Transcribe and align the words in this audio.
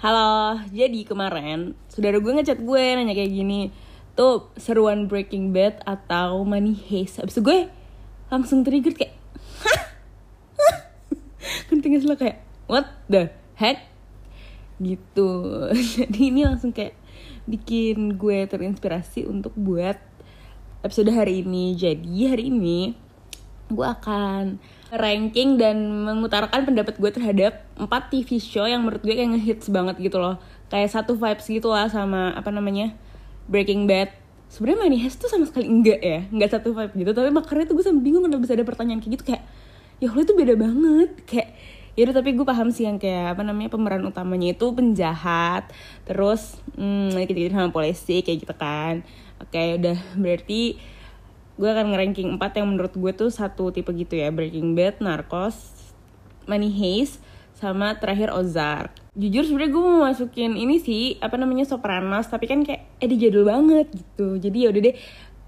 Halo, 0.00 0.56
jadi 0.72 1.04
kemarin 1.04 1.76
saudara 1.92 2.16
gue 2.16 2.32
ngechat 2.32 2.64
gue 2.64 2.84
nanya 2.96 3.12
kayak 3.12 3.36
gini 3.36 3.68
Tuh 4.16 4.48
seruan 4.56 5.12
Breaking 5.12 5.52
Bad 5.52 5.84
atau 5.84 6.40
Money 6.40 6.72
Heist 6.72 7.20
Abis 7.20 7.36
itu 7.36 7.44
gue 7.44 7.68
langsung 8.32 8.64
trigger 8.64 8.96
kayak 8.96 9.12
Hah? 9.60 9.80
Hah? 10.56 10.76
Sih 12.00 12.08
lo 12.08 12.16
kayak 12.16 12.40
What 12.64 12.88
the 13.12 13.28
heck? 13.60 13.92
Gitu 14.80 15.28
Jadi 16.00 16.32
ini 16.32 16.48
langsung 16.48 16.72
kayak 16.72 16.96
bikin 17.44 18.16
gue 18.16 18.48
terinspirasi 18.48 19.28
untuk 19.28 19.52
buat 19.52 20.00
episode 20.80 21.12
hari 21.12 21.44
ini 21.44 21.76
Jadi 21.76 22.24
hari 22.24 22.48
ini 22.48 22.96
gue 23.70 23.86
akan 23.86 24.58
ranking 24.90 25.54
dan 25.54 26.02
mengutarakan 26.02 26.66
pendapat 26.66 26.98
gue 26.98 27.10
terhadap 27.14 27.62
4 27.78 27.86
TV 28.10 28.42
show 28.42 28.66
yang 28.66 28.82
menurut 28.82 29.02
gue 29.06 29.14
kayak 29.14 29.38
ngehits 29.38 29.70
banget 29.70 29.96
gitu 30.02 30.18
loh. 30.18 30.42
Kayak 30.70 30.90
satu 30.90 31.14
vibes 31.14 31.46
gitu 31.46 31.70
lah 31.70 31.86
sama 31.86 32.34
apa 32.34 32.50
namanya 32.50 32.94
Breaking 33.46 33.86
Bad. 33.86 34.10
Sebenarnya 34.50 34.82
Money 34.82 34.98
Heist 34.98 35.22
tuh 35.22 35.30
sama 35.30 35.46
sekali 35.46 35.70
enggak 35.70 36.02
ya 36.02 36.26
enggak 36.26 36.50
satu 36.58 36.74
vibe 36.74 36.92
gitu. 36.98 37.10
Tapi 37.14 37.30
makanya 37.30 37.70
tuh 37.70 37.74
gue 37.78 37.84
sampai 37.86 38.02
bingung 38.02 38.26
kenapa 38.26 38.42
bisa 38.42 38.58
ada 38.58 38.66
pertanyaan 38.66 38.98
kayak 38.98 39.12
gitu. 39.18 39.24
Kayak 39.30 39.42
ya 40.02 40.10
Allah 40.10 40.24
itu 40.26 40.34
beda 40.34 40.54
banget. 40.58 41.10
Kayak 41.22 41.48
ya 41.94 42.00
udah 42.06 42.16
tapi 42.22 42.30
gue 42.34 42.46
paham 42.46 42.68
sih 42.74 42.86
yang 42.86 42.98
kayak 42.98 43.38
apa 43.38 43.42
namanya 43.46 43.70
pemeran 43.70 44.02
utamanya 44.06 44.54
itu 44.54 44.66
penjahat 44.72 45.68
terus 46.06 46.56
hmm, 46.78 47.12
gitu 47.26 47.46
gitu 47.46 47.54
sama 47.54 47.70
polisi 47.70 48.26
kayak 48.26 48.42
gitu 48.42 48.54
kan. 48.58 49.06
Oke 49.38 49.78
udah 49.78 49.98
berarti 50.18 50.78
gue 51.60 51.68
akan 51.68 51.92
ngeranking 51.92 52.40
4 52.40 52.64
yang 52.64 52.72
menurut 52.72 52.96
gue 52.96 53.12
tuh 53.12 53.28
satu 53.28 53.68
tipe 53.68 53.92
gitu 53.92 54.16
ya 54.16 54.32
Breaking 54.32 54.72
Bad, 54.72 55.04
Narcos, 55.04 55.76
Money 56.48 56.72
Heist, 56.72 57.20
sama 57.60 58.00
terakhir 58.00 58.32
Ozark. 58.32 58.96
Jujur 59.12 59.44
sebenarnya 59.44 59.72
gue 59.76 59.82
mau 59.84 60.00
masukin 60.08 60.56
ini 60.56 60.80
sih 60.80 61.20
apa 61.20 61.36
namanya 61.36 61.68
Sopranos 61.68 62.32
tapi 62.32 62.48
kan 62.48 62.64
kayak 62.64 62.88
eh 62.96 63.12
jadul 63.12 63.44
banget 63.44 63.92
gitu. 63.92 64.40
Jadi 64.40 64.58
ya 64.64 64.68
udah 64.72 64.82
deh 64.88 64.96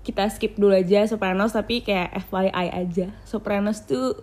kita 0.05 0.29
skip 0.29 0.61
dulu 0.61 0.77
aja 0.77 1.09
Sopranos 1.09 1.57
tapi 1.57 1.81
kayak 1.81 2.13
FYI 2.29 2.69
aja. 2.69 3.09
Sopranos 3.25 3.89
tuh 3.89 4.21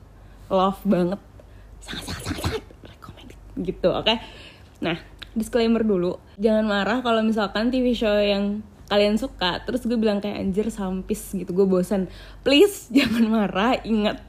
love 0.53 0.77
banget. 0.85 1.17
Sangat 1.81 2.05
sangat 2.13 2.37
sangat 2.37 2.63
recommended 2.85 3.39
gitu, 3.65 3.89
oke. 3.89 4.05
Okay? 4.05 4.21
Nah, 4.85 5.01
disclaimer 5.33 5.81
dulu. 5.81 6.21
Jangan 6.37 6.69
marah 6.69 6.99
kalau 7.01 7.25
misalkan 7.25 7.73
TV 7.73 7.97
show 7.97 8.13
yang 8.21 8.61
kalian 8.89 9.21
suka 9.21 9.61
terus 9.63 9.85
gue 9.85 9.95
bilang 9.95 10.19
kayak 10.19 10.41
anjir 10.41 10.67
sampis 10.73 11.31
gitu. 11.37 11.53
Gue 11.53 11.69
bosan 11.69 12.09
please 12.41 12.89
jangan 12.95 13.29
marah. 13.29 13.77
Ingat 13.85 14.19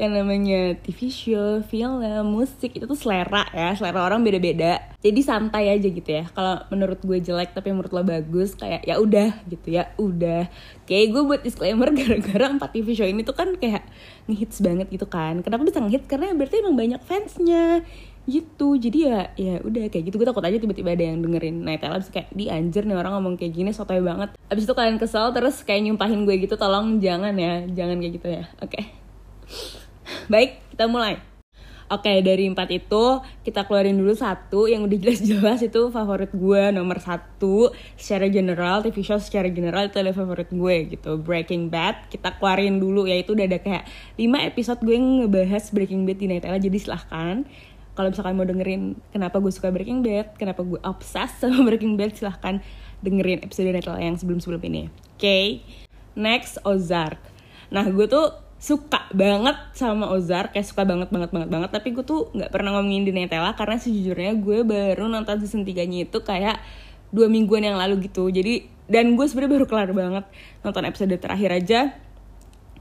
yang 0.00 0.16
namanya 0.16 0.80
TV 0.80 1.12
show, 1.12 1.60
film, 1.68 2.00
musik 2.24 2.72
itu 2.72 2.88
tuh 2.88 2.96
selera 2.96 3.44
ya. 3.52 3.76
Selera 3.76 4.08
orang 4.08 4.24
beda-beda. 4.24 4.80
Jadi 5.04 5.20
santai 5.20 5.68
aja 5.68 5.84
gitu 5.84 6.08
ya. 6.08 6.24
Kalau 6.32 6.64
menurut 6.72 7.04
gue 7.04 7.20
jelek 7.20 7.52
tapi 7.52 7.68
menurut 7.68 7.92
lo 7.92 8.00
bagus 8.00 8.56
kayak 8.56 8.82
ya 8.88 8.96
udah 8.96 9.44
gitu 9.46 9.76
ya. 9.76 9.92
Udah. 10.00 10.48
Kayak 10.88 11.06
gue 11.14 11.22
buat 11.22 11.40
disclaimer 11.44 11.92
gara-gara 11.98 12.46
empat 12.48 12.70
TV 12.72 12.96
show 12.96 13.04
ini 13.04 13.22
tuh 13.22 13.36
kan 13.36 13.54
kayak 13.60 13.84
ngehits 14.26 14.64
banget 14.64 14.88
gitu 14.88 15.04
kan. 15.04 15.44
Kenapa 15.44 15.68
bisa 15.68 15.84
ngehits? 15.84 16.08
Karena 16.08 16.32
berarti 16.32 16.64
emang 16.64 16.80
banyak 16.80 17.00
fansnya 17.04 17.84
gitu. 18.28 18.76
Jadi 18.76 18.98
ya 19.08 19.32
ya 19.38 19.62
udah 19.64 19.88
kayak 19.88 20.10
gitu. 20.10 20.20
Gue 20.20 20.28
takut 20.28 20.44
aja 20.44 20.56
tiba-tiba 20.56 20.92
ada 20.92 21.04
yang 21.04 21.22
dengerin 21.24 21.64
nah 21.64 21.76
Tela 21.80 21.96
bisa 21.96 22.12
kayak 22.12 22.28
di 22.34 22.52
anjir 22.52 22.84
nih 22.84 22.96
orang 22.96 23.16
ngomong 23.20 23.34
kayak 23.40 23.52
gini 23.56 23.70
sotoy 23.72 24.02
banget. 24.04 24.36
Abis 24.52 24.68
itu 24.68 24.74
kalian 24.76 25.00
kesel 25.00 25.32
terus 25.32 25.62
kayak 25.64 25.88
nyumpahin 25.88 26.28
gue 26.28 26.36
gitu 26.44 26.58
tolong 26.60 27.00
jangan 27.00 27.32
ya 27.38 27.64
jangan 27.70 27.96
kayak 28.02 28.12
gitu 28.20 28.28
ya. 28.28 28.44
Oke. 28.60 28.76
Okay. 28.76 28.84
baik 30.32 30.60
kita 30.74 30.90
mulai. 30.90 31.30
Oke 31.90 32.06
okay, 32.06 32.22
dari 32.22 32.46
empat 32.46 32.70
itu 32.70 33.18
kita 33.42 33.66
keluarin 33.66 33.98
dulu 33.98 34.14
satu 34.14 34.70
yang 34.70 34.86
udah 34.86 34.94
jelas-jelas 34.94 35.58
itu 35.66 35.90
favorit 35.90 36.30
gue 36.30 36.62
nomor 36.70 37.02
satu. 37.02 37.74
Secara 37.98 38.30
general 38.30 38.86
TV 38.86 39.02
show 39.02 39.18
secara 39.18 39.50
general 39.50 39.90
itu 39.90 39.98
adalah 39.98 40.14
favorit 40.14 40.54
gue 40.54 40.76
gitu. 40.94 41.18
Breaking 41.18 41.66
Bad 41.66 42.06
kita 42.06 42.38
keluarin 42.38 42.78
dulu. 42.78 43.10
Ya 43.10 43.18
itu 43.18 43.34
udah 43.34 43.42
ada 43.42 43.58
kayak 43.58 43.90
5 44.14 44.22
episode 44.22 44.80
gue 44.86 44.94
ngebahas 45.02 45.64
Breaking 45.74 46.06
Bad 46.06 46.18
di 46.22 46.26
Nightella 46.30 46.62
jadi 46.62 46.78
silahkan 46.78 47.42
kalau 47.94 48.08
misalkan 48.14 48.34
mau 48.38 48.46
dengerin 48.46 48.96
kenapa 49.10 49.42
gue 49.42 49.52
suka 49.52 49.68
Breaking 49.74 50.00
Bad, 50.00 50.38
kenapa 50.38 50.62
gue 50.62 50.80
obses 50.82 51.30
sama 51.36 51.62
Breaking 51.68 51.98
Bad, 51.98 52.14
silahkan 52.14 52.62
dengerin 53.00 53.42
episode 53.42 53.72
Netflix 53.72 54.00
yang 54.00 54.16
sebelum-sebelum 54.16 54.62
ini. 54.68 54.82
Oke, 54.88 55.20
okay? 55.20 55.46
next 56.14 56.60
Ozark. 56.62 57.20
Nah, 57.70 57.86
gue 57.86 58.06
tuh 58.06 58.34
suka 58.60 59.08
banget 59.16 59.56
sama 59.72 60.12
Ozark, 60.12 60.52
kayak 60.52 60.68
suka 60.68 60.84
banget 60.84 61.08
banget 61.08 61.32
banget 61.32 61.48
banget. 61.48 61.70
Tapi 61.72 61.88
gue 61.96 62.04
tuh 62.04 62.28
nggak 62.36 62.52
pernah 62.52 62.76
ngomongin 62.76 63.08
di 63.08 63.12
Netella 63.16 63.56
karena 63.56 63.80
sejujurnya 63.80 64.36
gue 64.36 64.58
baru 64.62 65.08
nonton 65.08 65.40
season 65.40 65.64
3-nya 65.64 66.04
itu 66.04 66.18
kayak 66.20 66.60
dua 67.10 67.26
mingguan 67.26 67.64
yang 67.64 67.80
lalu 67.80 68.06
gitu. 68.06 68.28
Jadi 68.28 68.68
dan 68.90 69.14
gue 69.14 69.26
sebenarnya 69.26 69.52
baru 69.54 69.66
kelar 69.70 69.90
banget 69.94 70.24
nonton 70.66 70.82
episode 70.82 71.14
terakhir 71.14 71.50
aja 71.54 71.80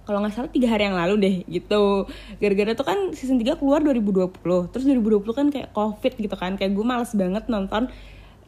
kalau 0.09 0.25
nggak 0.25 0.33
salah 0.33 0.49
tiga 0.49 0.73
hari 0.73 0.89
yang 0.89 0.97
lalu 0.97 1.15
deh 1.21 1.35
gitu. 1.45 2.09
Gara-gara 2.41 2.73
tuh 2.73 2.81
kan 2.81 3.13
season 3.13 3.37
3 3.37 3.61
keluar 3.61 3.85
2020 3.85 4.73
terus 4.73 4.83
2020 4.89 5.21
kan 5.37 5.47
kayak 5.53 5.69
covid 5.69 6.13
gitu 6.17 6.33
kan 6.33 6.57
kayak 6.57 6.73
gue 6.73 6.81
males 6.81 7.13
banget 7.13 7.45
nonton 7.45 7.93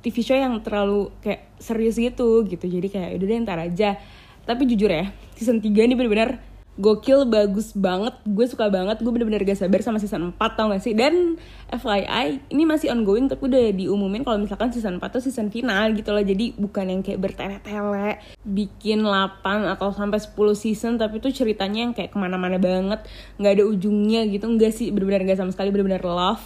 TV 0.01 0.25
show 0.25 0.33
yang 0.33 0.57
terlalu 0.65 1.13
kayak 1.21 1.45
serius 1.61 2.01
gitu 2.01 2.41
gitu. 2.49 2.65
Jadi 2.65 2.87
kayak 2.89 3.21
udah 3.21 3.27
deh 3.29 3.37
ntar 3.45 3.61
aja. 3.61 4.01
Tapi 4.41 4.65
jujur 4.65 4.89
ya 4.89 5.13
season 5.37 5.61
3 5.61 5.69
ini 5.85 5.93
bener-bener 5.93 6.41
gokil 6.79 7.27
bagus 7.27 7.75
banget. 7.75 8.15
Gue 8.23 8.47
suka 8.47 8.71
banget. 8.71 9.03
Gue 9.03 9.11
bener-bener 9.11 9.43
gak 9.43 9.59
sabar 9.59 9.83
sama 9.83 9.99
season 9.99 10.31
4 10.31 10.39
tau 10.55 10.71
gak 10.71 10.79
sih? 10.79 10.95
Dan 10.95 11.35
FYI 11.67 12.47
ini 12.47 12.63
masih 12.63 12.95
ongoing 12.95 13.27
tapi 13.27 13.51
udah 13.51 13.75
diumumin 13.75 14.23
kalau 14.23 14.39
misalkan 14.39 14.71
season 14.71 14.95
4 14.97 15.03
tuh 15.11 15.19
season 15.19 15.51
final 15.51 15.91
gitu 15.91 16.15
loh. 16.15 16.23
Jadi 16.23 16.55
bukan 16.55 16.87
yang 16.87 17.01
kayak 17.03 17.19
bertele-tele 17.19 18.23
bikin 18.47 19.03
8 19.03 19.43
atau 19.75 19.91
sampai 19.91 20.19
10 20.23 20.31
season 20.55 20.95
tapi 20.95 21.19
tuh 21.19 21.35
ceritanya 21.35 21.91
yang 21.91 21.93
kayak 21.93 22.15
ke 22.15 22.17
mana-mana 22.17 22.55
banget. 22.55 23.03
Nggak 23.35 23.51
ada 23.59 23.63
ujungnya 23.67 24.21
gitu. 24.31 24.47
Enggak 24.47 24.71
sih 24.71 24.95
bener-bener 24.95 25.27
gak 25.27 25.43
sama 25.43 25.51
sekali. 25.51 25.75
Bener-bener 25.75 26.01
love 26.07 26.43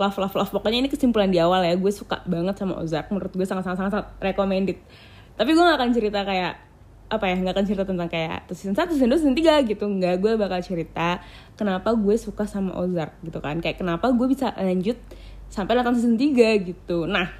love 0.00 0.16
love 0.16 0.34
love. 0.34 0.50
Pokoknya 0.52 0.82
ini 0.84 0.90
kesimpulan 0.90 1.28
di 1.28 1.36
awal 1.36 1.62
ya. 1.62 1.76
Gue 1.76 1.92
suka 1.92 2.24
banget 2.24 2.56
sama 2.56 2.80
Ozark. 2.80 3.12
Menurut 3.12 3.32
gue 3.32 3.44
sangat-sangat 3.44 3.92
sangat 3.92 4.08
recommended. 4.24 4.80
Tapi 5.36 5.52
gue 5.52 5.60
gak 5.60 5.76
akan 5.76 5.90
cerita 5.92 6.24
kayak 6.24 6.65
apa 7.06 7.30
ya 7.30 7.38
nggak 7.38 7.54
akan 7.54 7.66
cerita 7.66 7.84
tentang 7.86 8.10
kayak 8.10 8.50
season 8.50 8.74
1, 8.74 8.90
season 8.94 9.08
2, 9.10 9.22
season 9.22 9.36
3 9.38 9.70
gitu. 9.70 9.84
Nggak 9.86 10.14
gue 10.18 10.32
bakal 10.34 10.58
cerita 10.62 11.22
kenapa 11.54 11.94
gue 11.94 12.16
suka 12.18 12.44
sama 12.50 12.74
Ozark 12.74 13.14
gitu 13.22 13.38
kan. 13.38 13.62
Kayak 13.62 13.78
kenapa 13.82 14.10
gue 14.10 14.26
bisa 14.26 14.50
lanjut 14.58 14.98
sampai 15.48 15.78
nonton 15.78 15.94
season 15.96 16.18
3 16.18 16.66
gitu. 16.66 17.06
Nah 17.06 17.30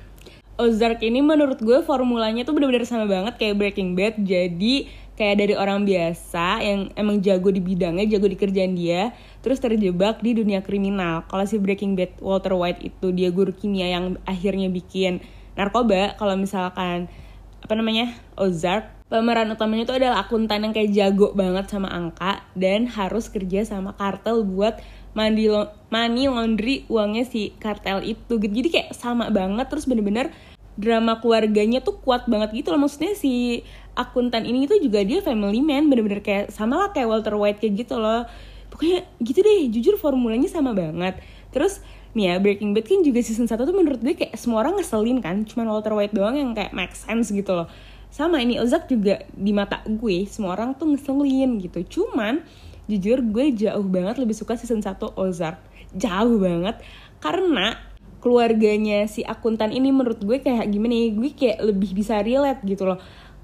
Ozark 0.57 1.05
ini 1.05 1.21
menurut 1.21 1.61
gue 1.61 1.85
formulanya 1.85 2.41
tuh 2.49 2.57
bener-bener 2.57 2.89
sama 2.89 3.05
banget 3.05 3.37
kayak 3.37 3.61
Breaking 3.61 3.93
Bad. 3.93 4.25
Jadi 4.25 4.89
kayak 5.13 5.37
dari 5.37 5.55
orang 5.57 5.85
biasa 5.85 6.65
yang 6.65 6.81
emang 6.97 7.21
jago 7.21 7.53
di 7.53 7.61
bidangnya 7.61 8.05
jago 8.09 8.29
di 8.29 8.37
kerjaan 8.37 8.77
dia 8.77 9.17
terus 9.45 9.61
terjebak 9.61 10.25
di 10.25 10.33
dunia 10.33 10.65
kriminal. 10.65 11.29
Kalau 11.29 11.45
si 11.45 11.61
Breaking 11.61 11.93
Bad 11.93 12.17
Walter 12.25 12.57
White 12.57 12.81
itu 12.81 13.13
dia 13.13 13.29
guru 13.29 13.53
kimia 13.53 13.93
yang 13.93 14.17
akhirnya 14.25 14.73
bikin 14.73 15.21
narkoba. 15.61 16.17
Kalau 16.17 16.33
misalkan 16.41 17.13
apa 17.61 17.75
namanya 17.77 18.17
Ozark 18.41 18.96
pemeran 19.07 19.55
utamanya 19.55 19.87
itu 19.87 19.95
adalah 19.95 20.27
akuntan 20.27 20.67
yang 20.67 20.75
kayak 20.75 20.91
jago 20.91 21.31
banget 21.31 21.71
sama 21.71 21.87
angka 21.91 22.43
dan 22.59 22.91
harus 22.91 23.31
kerja 23.31 23.63
sama 23.63 23.95
kartel 23.95 24.43
buat 24.43 24.83
mandi 25.15 25.49
lo 25.49 25.73
money 25.89 26.29
laundry 26.29 26.85
uangnya 26.91 27.25
si 27.25 27.55
kartel 27.57 28.03
itu 28.03 28.37
gitu. 28.37 28.53
Jadi 28.53 28.69
kayak 28.69 28.89
sama 28.93 29.31
banget 29.31 29.71
terus 29.71 29.87
bener-bener 29.87 30.35
drama 30.77 31.23
keluarganya 31.23 31.81
tuh 31.81 32.03
kuat 32.03 32.27
banget 32.29 32.53
gitu 32.53 32.75
loh. 32.75 32.83
Maksudnya 32.83 33.17
si 33.17 33.63
akuntan 33.97 34.45
ini 34.45 34.69
tuh 34.69 34.77
juga 34.83 35.01
dia 35.07 35.25
family 35.25 35.65
man 35.65 35.89
bener-bener 35.89 36.21
kayak 36.21 36.53
sama 36.53 36.77
lah 36.77 36.89
kayak 36.93 37.09
Walter 37.09 37.39
White 37.39 37.63
kayak 37.63 37.87
gitu 37.87 37.97
loh. 37.97 38.27
Pokoknya 38.69 39.07
gitu 39.23 39.39
deh 39.41 39.71
jujur 39.73 39.95
formulanya 39.97 40.51
sama 40.51 40.77
banget. 40.77 41.17
Terus 41.55 41.81
nih 42.13 42.33
ya 42.33 42.35
Breaking 42.41 42.73
Bad 42.73 42.89
kan 42.89 43.01
juga 43.05 43.21
season 43.21 43.45
1 43.45 43.61
tuh 43.61 43.77
menurut 43.77 44.01
gue 44.01 44.17
kayak 44.17 44.41
semua 44.41 44.65
orang 44.65 44.81
ngeselin 44.81 45.21
kan 45.21 45.45
cuman 45.45 45.69
Walter 45.69 45.93
White 45.93 46.17
doang 46.17 46.33
yang 46.33 46.57
kayak 46.57 46.73
make 46.73 46.97
sense 46.97 47.29
gitu 47.29 47.53
loh 47.53 47.69
sama 48.17 48.41
ini 48.41 48.57
Ozak 48.57 48.89
juga 48.89 49.29
di 49.37 49.53
mata 49.53 49.85
gue 49.85 50.25
semua 50.25 50.57
orang 50.57 50.73
tuh 50.73 50.89
ngeselin 50.89 51.61
gitu. 51.61 52.01
Cuman 52.01 52.41
jujur 52.89 53.21
gue 53.21 53.53
jauh 53.53 53.85
banget 53.85 54.17
lebih 54.17 54.33
suka 54.33 54.57
season 54.57 54.81
1 54.81 54.97
Ozark. 55.21 55.61
Jauh 55.93 56.41
banget. 56.41 56.81
Karena 57.21 57.77
keluarganya 58.25 59.05
si 59.05 59.21
akuntan 59.21 59.69
ini 59.69 59.93
menurut 59.93 60.25
gue 60.25 60.41
kayak 60.41 60.65
gimana 60.73 60.97
ya 60.97 61.09
gue 61.13 61.31
kayak 61.37 61.59
lebih 61.61 61.93
bisa 61.93 62.25
relate 62.25 62.65
gitu 62.65 62.89
loh. 62.89 62.97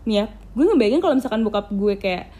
Nih 0.08 0.24
ya 0.24 0.32
gue 0.56 0.64
ngebayangin 0.64 1.04
kalau 1.04 1.14
misalkan 1.20 1.44
bokap 1.44 1.68
gue 1.68 1.94
kayak 2.00 2.32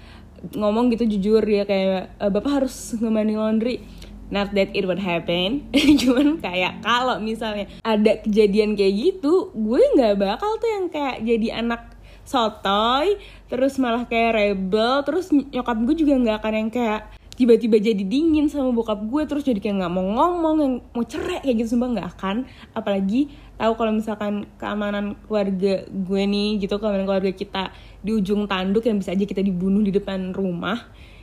ngomong 0.57 0.89
gitu 0.89 1.05
jujur 1.05 1.45
ya 1.45 1.69
kayak 1.69 2.17
e, 2.17 2.25
bapak 2.33 2.65
harus 2.65 2.97
ngemani 2.97 3.37
laundry. 3.37 3.85
Not 4.33 4.57
that 4.57 4.73
it 4.73 4.89
would 4.89 5.05
happen. 5.05 5.69
Cuman 6.01 6.41
kayak 6.41 6.81
kalau 6.81 7.21
misalnya 7.21 7.69
ada 7.85 8.25
kejadian 8.25 8.73
kayak 8.73 9.21
gitu 9.21 9.53
gue 9.53 9.83
nggak 10.01 10.17
bakal 10.17 10.57
tuh 10.57 10.71
yang 10.81 10.89
kayak 10.89 11.21
jadi 11.21 11.61
anak 11.61 11.92
sotoy 12.25 13.19
terus 13.51 13.77
malah 13.77 14.07
kayak 14.09 14.33
rebel 14.39 15.05
terus 15.05 15.29
nyokap 15.31 15.77
gue 15.85 15.95
juga 16.07 16.15
nggak 16.17 16.37
akan 16.41 16.55
yang 16.55 16.71
kayak 16.73 17.01
tiba-tiba 17.33 17.81
jadi 17.81 18.05
dingin 18.05 18.47
sama 18.53 18.71
bokap 18.77 19.01
gue 19.09 19.23
terus 19.25 19.43
jadi 19.43 19.59
kayak 19.59 19.83
nggak 19.83 19.93
mau 19.93 20.05
ngomong 20.05 20.57
yang 20.61 20.75
mau 20.93 21.05
cerai 21.05 21.41
kayak 21.41 21.65
gitu 21.65 21.77
sumpah 21.77 21.89
nggak 21.97 22.09
akan. 22.17 22.37
Apalagi 22.77 23.33
tahu 23.57 23.73
kalau 23.75 23.93
misalkan 23.97 24.45
keamanan 24.61 25.17
keluarga 25.25 25.83
gue 25.89 26.23
nih 26.29 26.61
gitu 26.61 26.77
keamanan 26.77 27.09
keluarga 27.09 27.33
kita 27.33 27.73
di 28.05 28.11
ujung 28.13 28.45
tanduk 28.45 28.85
yang 28.85 29.01
bisa 29.01 29.17
aja 29.17 29.25
kita 29.25 29.41
dibunuh 29.41 29.81
di 29.81 29.91
depan 29.95 30.35
rumah 30.37 30.77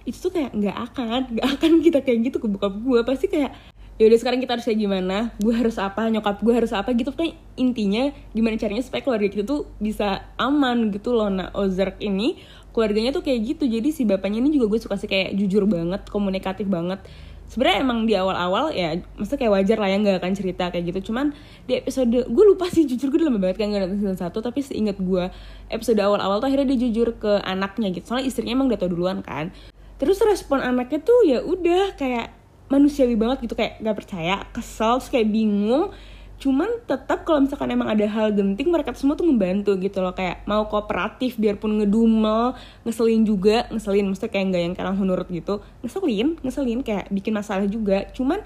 itu 0.08 0.18
tuh 0.18 0.32
kayak 0.34 0.56
nggak 0.56 0.78
akan 0.90 1.22
nggak 1.38 1.48
akan 1.60 1.72
kita 1.86 2.00
kayak 2.02 2.20
gitu 2.28 2.38
ke 2.42 2.48
bokap 2.50 2.74
gue. 2.74 3.00
Pasti 3.06 3.26
kayak 3.30 3.54
ya 4.00 4.08
udah 4.08 4.18
sekarang 4.18 4.40
kita 4.40 4.56
harus 4.56 4.66
kayak 4.66 4.80
gimana? 4.80 5.36
Gue 5.44 5.52
harus 5.52 5.76
apa? 5.76 6.08
Nyokap 6.08 6.40
gue 6.40 6.54
harus 6.56 6.72
apa? 6.72 6.96
Gitu. 6.96 7.12
Kan 7.12 7.36
intinya 7.60 8.10
gimana 8.32 8.56
caranya 8.56 8.80
supaya 8.80 9.04
keluarga 9.04 9.28
kita 9.28 9.44
tuh 9.44 9.68
bisa 9.78 10.24
aman 10.40 10.90
gitu 10.96 11.12
loh. 11.12 11.28
Nah 11.28 11.52
Ozark 11.52 12.00
ini 12.00 12.40
keluarganya 12.72 13.12
tuh 13.12 13.22
kayak 13.22 13.40
gitu. 13.44 13.68
Jadi 13.68 13.92
si 13.92 14.08
bapaknya 14.08 14.40
ini 14.40 14.56
juga 14.56 14.72
gue 14.72 14.80
suka 14.80 14.96
sih 14.96 15.12
kayak 15.12 15.36
jujur 15.36 15.68
banget 15.68 16.08
komunikatif 16.08 16.72
banget. 16.72 17.04
Sebenarnya 17.50 17.82
emang 17.82 18.06
di 18.06 18.14
awal-awal 18.14 18.70
ya 18.78 18.94
maksudnya 19.18 19.42
kayak 19.42 19.54
wajar 19.58 19.78
lah 19.82 19.90
ya 19.90 19.98
nggak 20.00 20.18
akan 20.24 20.34
cerita 20.38 20.64
kayak 20.72 20.96
gitu. 20.96 21.12
Cuman 21.12 21.36
di 21.68 21.76
episode 21.76 22.24
gue 22.24 22.46
lupa 22.48 22.72
sih 22.72 22.88
jujur 22.88 23.12
gue 23.12 23.20
udah 23.20 23.28
lama 23.28 23.42
banget 23.42 23.58
kan 23.60 23.68
gak 23.74 23.84
nonton 23.84 24.00
season 24.00 24.20
satu 24.22 24.40
tapi 24.40 24.64
seingat 24.64 24.96
gue 24.96 25.28
episode 25.68 26.00
awal-awal 26.00 26.40
tuh 26.40 26.48
akhirnya 26.48 26.72
dia 26.72 26.88
jujur 26.88 27.20
ke 27.20 27.44
anaknya 27.44 27.92
gitu. 27.92 28.16
Soalnya 28.16 28.32
istrinya 28.32 28.56
emang 28.56 28.72
udah 28.72 28.80
tau 28.80 28.88
duluan 28.88 29.20
kan. 29.26 29.52
Terus 30.00 30.24
respon 30.24 30.64
anaknya 30.64 31.04
tuh 31.04 31.20
ya 31.28 31.44
udah 31.44 32.00
kayak 32.00 32.39
manusiawi 32.70 33.18
banget 33.18 33.50
gitu 33.50 33.58
kayak 33.58 33.82
gak 33.82 33.98
percaya 33.98 34.46
kesel 34.54 35.02
terus 35.02 35.10
kayak 35.10 35.28
bingung. 35.28 35.92
Cuman 36.40 36.72
tetap 36.88 37.28
kalau 37.28 37.44
misalkan 37.44 37.68
emang 37.68 37.92
ada 37.92 38.08
hal 38.08 38.32
genting 38.32 38.72
mereka 38.72 38.96
semua 38.96 39.20
tuh 39.20 39.28
membantu 39.28 39.76
gitu 39.76 40.00
loh. 40.00 40.16
Kayak 40.16 40.48
mau 40.48 40.72
kooperatif 40.72 41.36
biarpun 41.36 41.84
ngedumel 41.84 42.56
ngeselin 42.88 43.28
juga 43.28 43.68
ngeselin. 43.68 44.08
Maksudnya 44.08 44.32
kayak 44.32 44.46
nggak 44.48 44.62
yang 44.64 44.74
kayak 44.78 44.88
langsung 44.88 45.08
nurut 45.12 45.28
gitu. 45.28 45.60
Ngeselin 45.84 46.40
ngeselin 46.40 46.80
kayak 46.80 47.12
bikin 47.12 47.36
masalah 47.36 47.68
juga. 47.68 48.08
Cuman 48.16 48.40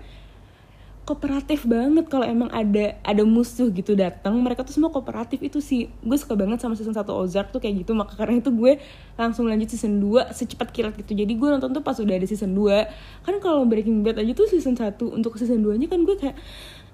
kooperatif 1.03 1.67
banget 1.67 2.07
kalau 2.07 2.23
emang 2.23 2.47
ada 2.47 2.95
ada 3.03 3.23
musuh 3.27 3.67
gitu 3.75 3.91
datang. 3.91 4.39
Mereka 4.39 4.63
tuh 4.63 4.71
semua 4.71 4.87
kooperatif. 4.87 5.43
Itu 5.43 5.59
sih 5.59 5.91
gue 5.99 6.17
suka 6.17 6.39
banget 6.39 6.63
sama 6.63 6.79
season 6.79 6.95
1 6.95 7.03
Ozark 7.11 7.51
tuh 7.51 7.59
kayak 7.59 7.83
gitu. 7.83 7.91
Maka 7.91 8.15
karena 8.15 8.39
itu 8.39 8.55
gue 8.55 8.79
langsung 9.19 9.51
lanjut 9.51 9.67
season 9.67 9.99
2 9.99 10.31
secepat 10.31 10.71
kilat 10.71 10.95
gitu. 10.95 11.11
Jadi 11.11 11.35
gue 11.35 11.47
nonton 11.51 11.75
tuh 11.75 11.83
pas 11.83 11.95
udah 11.99 12.15
ada 12.15 12.23
season 12.23 12.55
2 12.55 13.27
kan 13.27 13.35
kalau 13.43 13.67
Breaking 13.67 13.99
Bad 13.99 14.23
aja 14.23 14.31
tuh 14.31 14.47
season 14.47 14.79
1 14.79 14.95
untuk 15.11 15.35
season 15.35 15.59
2 15.59 15.75
nya 15.75 15.91
kan 15.91 16.07
gue 16.07 16.15
kayak 16.15 16.39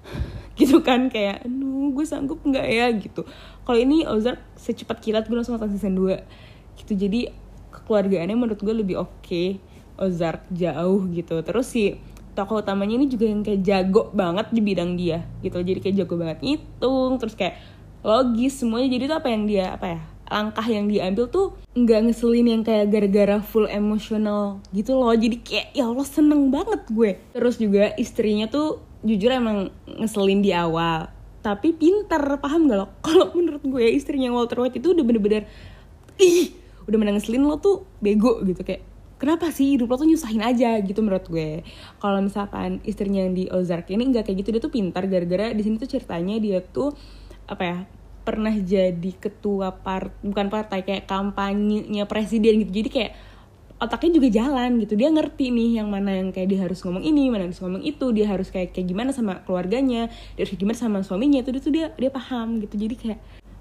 gitu 0.60 0.82
kan 0.82 1.06
kayak 1.06 1.46
aduh 1.46 1.94
gue 1.94 2.04
sanggup 2.04 2.42
nggak 2.42 2.66
ya? 2.66 2.90
gitu. 2.98 3.22
Kalau 3.62 3.78
ini 3.78 4.10
Ozark 4.10 4.42
secepat 4.58 4.98
kilat 4.98 5.30
gue 5.30 5.38
langsung 5.38 5.54
nonton 5.54 5.70
season 5.70 5.94
2 5.94 6.82
gitu. 6.82 6.98
Jadi 6.98 7.30
kekeluargaannya 7.70 8.34
menurut 8.34 8.58
gue 8.58 8.74
lebih 8.74 8.98
oke. 8.98 9.22
Okay. 9.22 9.62
Ozark 10.00 10.50
jauh 10.50 11.06
gitu. 11.12 11.38
Terus 11.46 11.66
sih 11.70 11.94
tokoh 12.40 12.64
utamanya 12.64 12.96
ini 12.96 13.06
juga 13.12 13.28
yang 13.28 13.44
kayak 13.44 13.60
jago 13.60 14.08
banget 14.16 14.48
di 14.48 14.60
bidang 14.64 14.96
dia 14.96 15.28
gitu 15.44 15.60
jadi 15.60 15.78
kayak 15.84 15.96
jago 16.00 16.14
banget 16.16 16.38
ngitung 16.40 17.20
terus 17.20 17.36
kayak 17.36 17.60
logis 18.00 18.60
semuanya. 18.60 18.88
Jadi 18.96 19.02
tuh 19.08 19.16
apa 19.16 19.28
yang 19.28 19.42
dia 19.44 19.66
apa 19.76 19.86
ya 19.88 20.00
langkah 20.30 20.62
yang 20.62 20.86
diambil 20.86 21.26
tuh 21.26 21.58
nggak 21.74 22.06
ngeselin 22.06 22.46
yang 22.46 22.62
kayak 22.62 22.86
gara-gara 22.86 23.42
full 23.42 23.66
emosional 23.66 24.62
gitu 24.70 24.94
loh. 24.94 25.12
Jadi 25.12 25.42
kayak 25.42 25.74
ya 25.74 25.90
Allah 25.90 26.06
seneng 26.06 26.48
banget 26.54 26.86
gue. 26.90 27.18
Terus 27.34 27.56
juga 27.58 27.92
istrinya 27.98 28.46
tuh 28.46 28.80
jujur 29.02 29.30
emang 29.32 29.72
ngeselin 29.86 30.40
di 30.40 30.54
awal 30.54 31.10
tapi 31.40 31.72
pinter. 31.74 32.20
Paham 32.38 32.68
gak 32.70 32.78
lo? 32.78 32.86
Kalau 33.06 33.32
menurut 33.34 33.62
gue 33.64 33.84
istrinya 33.90 34.30
Walter 34.30 34.60
White 34.62 34.78
itu 34.78 34.94
udah 34.94 35.04
bener-bener 35.04 35.44
ih 36.20 36.52
udah 36.88 36.98
menang 36.98 37.16
ngeselin 37.18 37.44
lo 37.44 37.58
tuh 37.58 37.84
bego 37.98 38.40
gitu. 38.46 38.62
Kayak 38.62 38.86
kenapa 39.20 39.52
sih 39.52 39.76
hidup 39.76 39.92
lo 39.92 40.00
tuh 40.00 40.08
nyusahin 40.08 40.40
aja 40.40 40.80
gitu 40.80 41.04
menurut 41.04 41.28
gue. 41.28 41.60
Kalau 42.00 42.18
misalkan 42.24 42.80
istrinya 42.88 43.20
yang 43.20 43.36
di 43.36 43.44
Ozark 43.52 43.92
ini 43.92 44.08
nggak 44.08 44.24
kayak 44.26 44.38
gitu 44.40 44.48
dia 44.56 44.62
tuh 44.64 44.72
pintar 44.72 45.04
gara-gara 45.04 45.52
di 45.52 45.60
sini 45.60 45.76
tuh 45.76 45.86
ceritanya 45.92 46.40
dia 46.40 46.64
tuh 46.64 46.96
apa 47.44 47.62
ya 47.62 47.78
pernah 48.24 48.52
jadi 48.52 49.12
ketua 49.16 49.74
part 49.76 50.12
bukan 50.24 50.48
partai 50.48 50.80
kayak 50.86 51.04
kampanyenya 51.04 52.08
presiden 52.08 52.64
gitu. 52.64 52.72
Jadi 52.80 52.88
kayak 52.88 53.12
otaknya 53.80 54.20
juga 54.20 54.28
jalan 54.28 54.70
gitu. 54.84 54.94
Dia 54.94 55.08
ngerti 55.08 55.48
nih 55.50 55.80
yang 55.80 55.88
mana 55.88 56.20
yang 56.20 56.30
kayak 56.30 56.48
dia 56.52 56.60
harus 56.64 56.84
ngomong 56.84 57.00
ini 57.00 57.32
mana 57.32 57.48
harus 57.48 57.58
ngomong 57.58 57.82
itu. 57.84 58.12
Dia 58.12 58.28
harus 58.28 58.52
kayak 58.52 58.76
kayak 58.76 58.86
gimana 58.88 59.10
sama 59.16 59.40
keluarganya 59.44 60.12
dia 60.36 60.40
harus 60.44 60.54
gimana 60.54 60.76
sama 60.76 60.98
suaminya. 61.00 61.40
Itu 61.40 61.50
dia 61.52 61.62
tuh 61.64 61.72
dia 61.72 61.86
dia 61.96 62.10
paham 62.12 62.60
gitu. 62.60 62.76
Jadi 62.76 62.94
kayak 62.96 63.18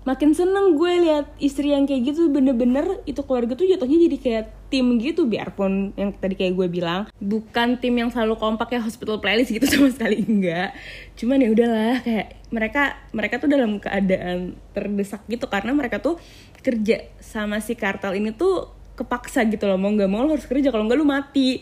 makin 0.08 0.32
seneng 0.32 0.80
gue 0.80 0.94
lihat 1.04 1.28
istri 1.44 1.76
yang 1.76 1.84
kayak 1.84 2.16
gitu 2.16 2.32
bener-bener 2.32 3.04
itu 3.04 3.20
keluarga 3.28 3.54
tuh 3.54 3.68
jatuhnya 3.68 4.08
jadi 4.08 4.18
kayak 4.18 4.46
tim 4.72 4.96
gitu 5.02 5.28
biarpun 5.28 5.92
yang 6.00 6.16
tadi 6.16 6.40
kayak 6.40 6.56
gue 6.56 6.68
bilang 6.72 7.12
bukan 7.20 7.76
tim 7.82 7.94
yang 8.00 8.08
selalu 8.08 8.40
kompak 8.40 8.72
kayak 8.72 8.88
hospital 8.88 9.20
playlist 9.20 9.52
gitu 9.52 9.68
sama 9.74 9.92
sekali 9.92 10.24
enggak. 10.24 10.72
Cuman 11.20 11.44
ya 11.44 11.50
udahlah 11.52 11.96
kayak 12.02 12.28
mereka 12.50 12.84
mereka 13.12 13.36
tuh 13.44 13.50
dalam 13.52 13.78
keadaan 13.78 14.56
terdesak 14.72 15.22
gitu 15.28 15.46
karena 15.52 15.76
mereka 15.76 16.00
tuh 16.00 16.16
kerja 16.64 17.08
sama 17.20 17.60
si 17.60 17.76
kartel 17.76 18.16
ini 18.16 18.32
tuh 18.32 18.72
kepaksa 18.96 19.48
gitu 19.48 19.64
loh 19.64 19.80
mau 19.80 19.92
nggak 19.96 20.12
mau 20.12 20.28
lo 20.28 20.36
harus 20.36 20.48
kerja 20.48 20.72
kalau 20.72 20.88
nggak 20.88 21.00
lu 21.00 21.08
mati. 21.08 21.60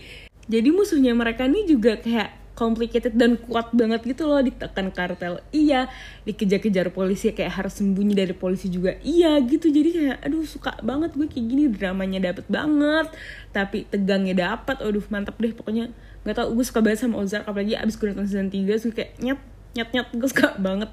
Jadi 0.48 0.72
musuhnya 0.72 1.12
mereka 1.12 1.44
nih 1.44 1.68
juga 1.68 2.00
kayak 2.00 2.47
complicated 2.58 3.14
dan 3.14 3.38
kuat 3.38 3.70
banget 3.70 4.02
gitu 4.02 4.26
loh 4.26 4.42
ditekan 4.42 4.90
kartel. 4.90 5.38
Iya 5.54 5.86
dikejar-kejar 6.26 6.90
polisi 6.90 7.30
kayak 7.30 7.62
harus 7.62 7.78
sembunyi 7.78 8.18
dari 8.18 8.34
polisi 8.34 8.74
juga. 8.74 8.98
Iya 9.06 9.38
gitu. 9.46 9.70
Jadi 9.70 9.90
kayak 9.94 10.18
aduh 10.26 10.42
suka 10.42 10.74
banget 10.82 11.14
gue 11.14 11.30
kayak 11.30 11.46
gini 11.46 11.64
dramanya 11.70 12.34
dapet 12.34 12.50
banget. 12.50 13.14
Tapi 13.54 13.86
tegangnya 13.86 14.58
dapet 14.58 14.82
aduh 14.82 15.06
mantap 15.14 15.38
deh 15.38 15.54
pokoknya. 15.54 15.94
Nggak 16.26 16.36
tau 16.42 16.50
gue 16.50 16.66
suka 16.66 16.82
banget 16.82 17.06
sama 17.06 17.22
Ozark 17.22 17.46
apalagi 17.46 17.78
abis 17.78 17.94
gue 17.94 18.10
nonton 18.10 18.26
season 18.26 18.50
3 18.50 18.66
gue 18.66 18.92
kayak 18.92 19.12
nyet 19.22 19.40
nyet 19.78 19.90
nyet 19.94 20.10
gue 20.18 20.30
suka 20.34 20.58
banget 20.58 20.90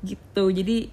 gitu. 0.00 0.48
Jadi 0.48 0.88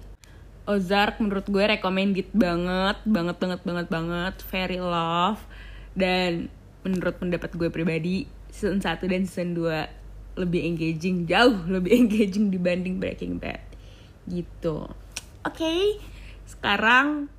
Ozark 0.68 1.16
menurut 1.18 1.48
gue 1.48 1.64
recommended 1.64 2.28
banget 2.36 3.00
banget 3.08 3.36
banget 3.40 3.60
banget 3.64 3.86
banget. 3.88 4.34
Very 4.52 4.76
love. 4.76 5.40
Dan 5.96 6.52
menurut 6.84 7.16
pendapat 7.16 7.50
gue 7.56 7.72
pribadi 7.72 8.28
season 8.52 8.84
1 8.84 9.00
dan 9.08 9.24
season 9.24 9.56
2 9.56 9.99
lebih 10.38 10.62
engaging 10.66 11.26
jauh 11.26 11.56
lebih 11.66 11.96
engaging 12.06 12.52
dibanding 12.52 13.02
Breaking 13.02 13.38
Bad. 13.40 13.62
Gitu. 14.28 14.86
Oke 15.40 15.64
okay, 15.64 15.80
sekarang 16.46 17.32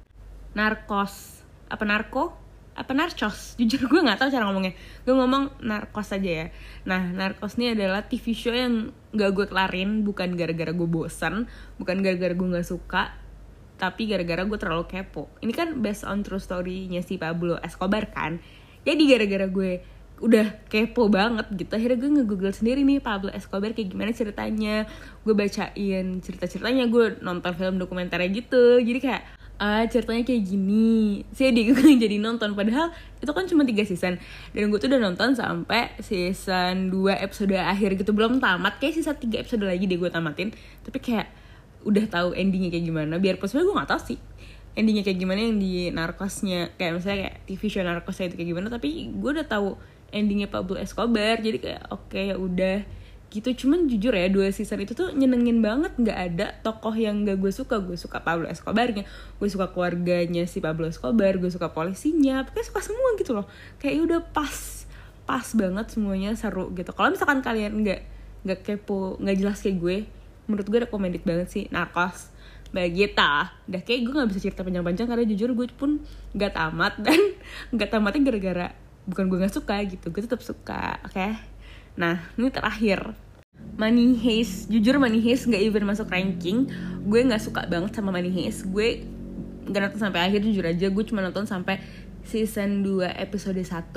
narkos. 0.57 1.43
Apa 1.71 1.87
narko? 1.87 2.35
Apa 2.75 2.91
narcos? 2.91 3.53
Jujur 3.59 3.87
gue 3.87 4.01
nggak 4.03 4.19
tahu 4.19 4.29
cara 4.31 4.47
ngomongnya. 4.47 4.75
Gue 5.07 5.15
ngomong 5.15 5.63
narkos 5.63 6.15
aja 6.15 6.31
ya. 6.43 6.47
Nah 6.87 7.11
narkos 7.11 7.55
ini 7.59 7.77
adalah 7.77 8.07
TV 8.07 8.35
show 8.35 8.51
yang 8.55 8.91
gak 9.11 9.31
gue 9.35 9.45
kelarin 9.51 10.07
bukan 10.07 10.39
gara-gara 10.39 10.71
gue 10.71 10.87
bosan 10.87 11.51
bukan 11.75 11.99
gara-gara 11.99 12.31
gue 12.31 12.47
nggak 12.47 12.63
suka 12.63 13.11
tapi 13.75 14.05
gara-gara 14.05 14.45
gue 14.45 14.59
terlalu 14.61 14.85
kepo. 14.85 15.25
Ini 15.41 15.51
kan 15.57 15.81
based 15.81 16.05
on 16.05 16.21
true 16.21 16.37
story-nya 16.37 17.01
si 17.01 17.17
Pablo 17.17 17.57
Escobar 17.65 18.13
kan? 18.13 18.37
Jadi 18.85 19.09
gara-gara 19.09 19.49
gue 19.49 19.81
udah 20.21 20.69
kepo 20.69 21.09
banget 21.09 21.49
gitu. 21.57 21.73
Akhirnya 21.73 21.97
gue 21.97 22.09
nge-google 22.21 22.53
sendiri 22.53 22.85
nih 22.85 23.01
Pablo 23.01 23.33
Escobar 23.33 23.73
kayak 23.73 23.89
gimana 23.89 24.13
ceritanya. 24.13 24.85
Gue 25.25 25.33
bacain 25.33 26.21
cerita-ceritanya 26.21 26.85
gue 26.93 27.17
nonton 27.25 27.51
film 27.57 27.81
dokumenternya 27.81 28.29
gitu. 28.29 28.77
Jadi 28.79 28.99
kayak 29.01 29.23
ah 29.57 29.81
ceritanya 29.89 30.21
kayak 30.21 30.45
gini. 30.45 31.25
Sih 31.33 31.49
di 31.49 31.73
gue 31.73 31.97
jadi 32.05 32.21
nonton 32.21 32.53
padahal 32.53 32.93
itu 33.17 33.31
kan 33.33 33.49
cuma 33.49 33.65
tiga 33.65 33.81
season. 33.81 34.21
Dan 34.53 34.69
gue 34.69 34.77
tuh 34.77 34.93
udah 34.93 35.01
nonton 35.01 35.33
sampai 35.33 35.97
season 35.97 36.93
2 36.93 37.17
episode 37.17 37.57
akhir 37.57 37.97
gitu. 37.97 38.13
Belum 38.13 38.37
tamat 38.37 38.77
kayak 38.77 39.01
sisa 39.01 39.17
tiga 39.17 39.41
episode 39.41 39.65
lagi 39.65 39.89
deh 39.89 39.97
gue 39.97 40.09
tamatin. 40.13 40.53
Tapi 40.85 41.01
kayak 41.01 41.33
udah 41.81 42.05
tahu 42.05 42.37
endingnya 42.37 42.69
kayak 42.69 42.85
gimana. 42.85 43.17
Biar 43.17 43.41
sebenarnya 43.41 43.67
gue 43.67 43.75
nggak 43.81 43.91
tahu 43.97 44.01
sih 44.13 44.19
endingnya 44.71 45.03
kayak 45.03 45.19
gimana 45.19 45.39
yang 45.49 45.57
di 45.57 45.89
narkosnya. 45.89 46.77
Kayak 46.77 46.91
misalnya 47.01 47.17
kayak 47.25 47.35
TV 47.49 47.61
show 47.73 47.81
narkosnya 47.81 48.25
itu 48.29 48.35
kayak 48.37 48.49
gimana. 48.53 48.67
Tapi 48.69 48.89
gue 49.17 49.31
udah 49.33 49.47
tahu 49.49 49.69
endingnya 50.11 50.51
Pablo 50.51 50.77
Escobar. 50.77 51.39
Jadi 51.39 51.57
kayak 51.57 51.89
oke 51.89 52.11
okay, 52.11 52.31
ya 52.31 52.37
udah. 52.37 52.79
Gitu. 53.31 53.47
Cuman 53.63 53.87
jujur 53.87 54.11
ya 54.11 54.27
dua 54.27 54.51
season 54.51 54.83
itu 54.83 54.91
tuh 54.91 55.15
nyenengin 55.15 55.63
banget. 55.63 55.95
Nggak 55.95 56.17
ada 56.19 56.47
tokoh 56.61 56.93
yang 56.93 57.23
gak 57.23 57.39
gue 57.39 57.51
suka. 57.51 57.79
Gue 57.79 57.95
suka 57.95 58.21
Pablo 58.21 58.45
Escobarnya. 58.51 59.07
Gue 59.39 59.47
suka 59.47 59.71
keluarganya 59.71 60.43
si 60.45 60.59
Pablo 60.59 60.91
Escobar. 60.91 61.39
Gue 61.39 61.49
suka 61.49 61.71
polisinya. 61.71 62.43
Pokoknya 62.43 62.65
suka 62.67 62.81
semua 62.83 63.09
gitu 63.15 63.31
loh. 63.33 63.47
Kayak 63.79 63.93
ya 63.97 64.01
udah 64.05 64.19
pas. 64.35 64.85
Pas 65.23 65.47
banget 65.55 65.87
semuanya 65.95 66.35
seru 66.35 66.69
gitu. 66.75 66.91
Kalau 66.91 67.15
misalkan 67.15 67.39
kalian 67.39 67.81
nggak 67.81 68.01
nggak 68.41 68.59
kepo 68.65 69.21
nggak 69.21 69.37
jelas 69.37 69.61
kayak 69.61 69.77
gue 69.77 69.97
menurut 70.49 70.65
gue 70.65 70.79
recommended 70.81 71.21
banget 71.21 71.47
sih 71.47 71.63
narkos 71.69 72.33
Bagita. 72.71 73.51
Udah 73.67 73.81
kayak 73.83 73.99
gue 74.07 74.13
nggak 74.15 74.29
bisa 74.31 74.39
cerita 74.47 74.63
panjang-panjang 74.63 75.07
karena 75.11 75.23
jujur 75.27 75.51
gue 75.51 75.67
pun 75.75 75.99
nggak 76.31 76.55
tamat. 76.55 76.93
Dan 77.05 77.19
nggak 77.75 77.89
tamatnya 77.91 78.21
gara-gara 78.31 78.67
bukan 79.09 79.27
gue 79.27 79.37
nggak 79.41 79.55
suka 79.55 79.81
gitu 79.87 80.13
gue 80.13 80.21
tetap 80.23 80.41
suka 80.41 81.01
oke? 81.05 81.13
Okay? 81.13 81.33
nah 81.97 82.23
ini 82.37 82.49
terakhir. 82.49 83.13
Money 83.77 84.17
Heist 84.17 84.73
jujur 84.73 84.97
Money 84.97 85.21
Heist 85.21 85.45
nggak 85.45 85.61
even 85.61 85.85
masuk 85.85 86.09
ranking. 86.09 86.69
Gue 87.05 87.21
nggak 87.21 87.41
suka 87.41 87.65
banget 87.69 87.93
sama 87.93 88.09
Money 88.09 88.33
Heist. 88.33 88.65
Gue 88.69 89.05
nggak 89.69 89.81
nonton 89.89 90.01
sampai 90.01 90.21
akhir 90.25 90.41
jujur 90.41 90.65
aja 90.65 90.87
gue 90.89 91.03
cuma 91.05 91.21
nonton 91.21 91.45
sampai 91.45 91.77
season 92.25 92.81
2 92.81 93.05
episode 93.21 93.57
1 93.61 93.93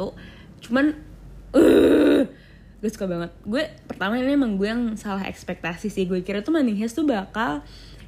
cuman 0.64 0.96
uh, 1.56 2.22
gue 2.84 2.90
suka 2.92 3.08
banget. 3.08 3.32
Gue 3.48 3.72
pertama 3.88 4.20
ini 4.20 4.36
emang 4.36 4.60
gue 4.60 4.68
yang 4.68 4.92
salah 5.00 5.24
ekspektasi 5.24 5.88
sih. 5.88 6.04
Gue 6.04 6.20
kira 6.20 6.44
tuh 6.44 6.52
Money 6.52 6.76
Heist 6.76 7.00
tuh 7.00 7.08
bakal 7.08 7.64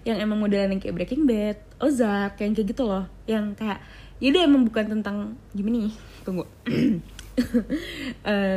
yang 0.06 0.22
emang 0.22 0.38
modelan 0.38 0.70
yang 0.70 0.80
kayak 0.84 0.94
Breaking 0.94 1.24
Bad, 1.26 1.58
Ozark, 1.82 2.38
yang 2.38 2.54
kayak 2.54 2.68
gitu 2.70 2.86
loh, 2.86 3.10
yang 3.26 3.58
kayak 3.58 3.82
jadi 4.16 4.48
emang 4.48 4.64
bukan 4.64 4.98
tentang 4.98 5.36
gimana 5.52 5.88
nih, 5.88 5.96
tunggu. 6.24 6.44
uh, 6.44 6.48